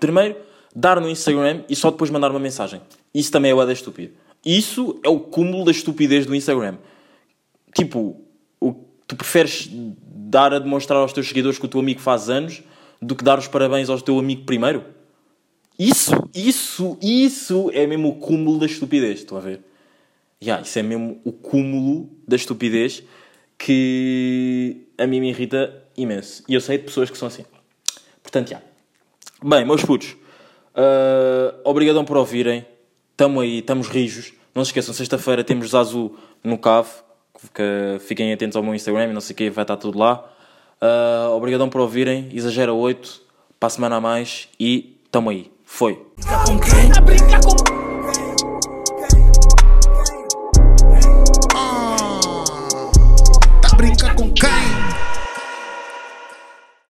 Primeiro, 0.00 0.36
dar 0.74 1.00
no 1.00 1.08
Instagram 1.08 1.62
e 1.68 1.76
só 1.76 1.92
depois 1.92 2.10
mandar 2.10 2.32
uma 2.32 2.40
mensagem. 2.40 2.80
Isso 3.14 3.30
também 3.30 3.52
é 3.52 3.54
o 3.54 3.64
da 3.64 3.72
estúpido. 3.72 4.14
Isso 4.44 4.98
é 5.04 5.08
o 5.08 5.20
cúmulo 5.20 5.64
da 5.64 5.70
estupidez 5.70 6.26
do 6.26 6.34
Instagram. 6.34 6.78
Tipo, 7.72 8.20
o, 8.60 8.74
tu 9.06 9.14
preferes 9.14 9.68
dar 9.70 10.52
a 10.52 10.58
demonstrar 10.58 10.98
aos 10.98 11.12
teus 11.12 11.28
seguidores 11.28 11.60
que 11.60 11.64
o 11.64 11.68
teu 11.68 11.78
amigo 11.78 12.00
faz 12.00 12.28
anos 12.28 12.64
do 13.00 13.14
que 13.14 13.22
dar 13.22 13.38
os 13.38 13.46
parabéns 13.46 13.88
ao 13.88 14.00
teu 14.00 14.18
amigo 14.18 14.42
primeiro? 14.44 14.84
Isso, 15.78 16.12
isso, 16.34 16.98
isso 17.00 17.70
é 17.72 17.86
mesmo 17.86 18.08
o 18.08 18.14
cúmulo 18.16 18.58
da 18.58 18.66
estupidez, 18.66 19.20
estão 19.20 19.38
a 19.38 19.40
ver? 19.40 19.60
Yeah, 20.42 20.62
isso 20.62 20.76
é 20.76 20.82
mesmo 20.82 21.20
o 21.24 21.30
cúmulo 21.30 22.10
da 22.26 22.34
estupidez 22.34 23.04
que. 23.56 24.88
a 24.98 25.06
mim 25.06 25.20
me 25.20 25.30
irrita 25.30 25.84
imenso. 25.96 26.42
E 26.48 26.54
eu 26.54 26.60
sei 26.60 26.78
de 26.78 26.84
pessoas 26.84 27.08
que 27.10 27.16
são 27.16 27.28
assim. 27.28 27.44
Portanto, 28.34 28.50
já. 28.50 28.60
Bem, 29.40 29.64
meus 29.64 29.84
putos, 29.84 30.16
uh, 30.74 31.56
obrigadão 31.62 32.04
por 32.04 32.16
ouvirem. 32.16 32.66
Tamo 33.16 33.38
aí, 33.38 33.60
estamos 33.60 33.86
rijos. 33.86 34.32
Não 34.52 34.64
se 34.64 34.70
esqueçam, 34.70 34.92
sexta-feira 34.92 35.44
temos 35.44 35.70
Zazu 35.70 36.16
no 36.42 36.58
CAV. 36.58 36.88
Que 37.54 37.98
fiquem 38.00 38.32
atentos 38.32 38.56
ao 38.56 38.62
meu 38.62 38.74
Instagram 38.74 39.10
e 39.10 39.12
não 39.12 39.20
sei 39.20 39.34
o 39.34 39.36
que, 39.36 39.50
vai 39.50 39.62
estar 39.62 39.76
tudo 39.76 39.98
lá. 39.98 40.28
Uh, 40.82 41.30
obrigadão 41.30 41.68
por 41.68 41.80
ouvirem. 41.80 42.28
Exagera 42.32 42.72
8. 42.72 43.22
Para 43.60 43.68
a 43.68 43.70
semana 43.70 43.96
a 43.96 44.00
mais. 44.00 44.48
E 44.58 44.98
tamo 45.12 45.30
aí. 45.30 45.52
Foi. 45.62 46.04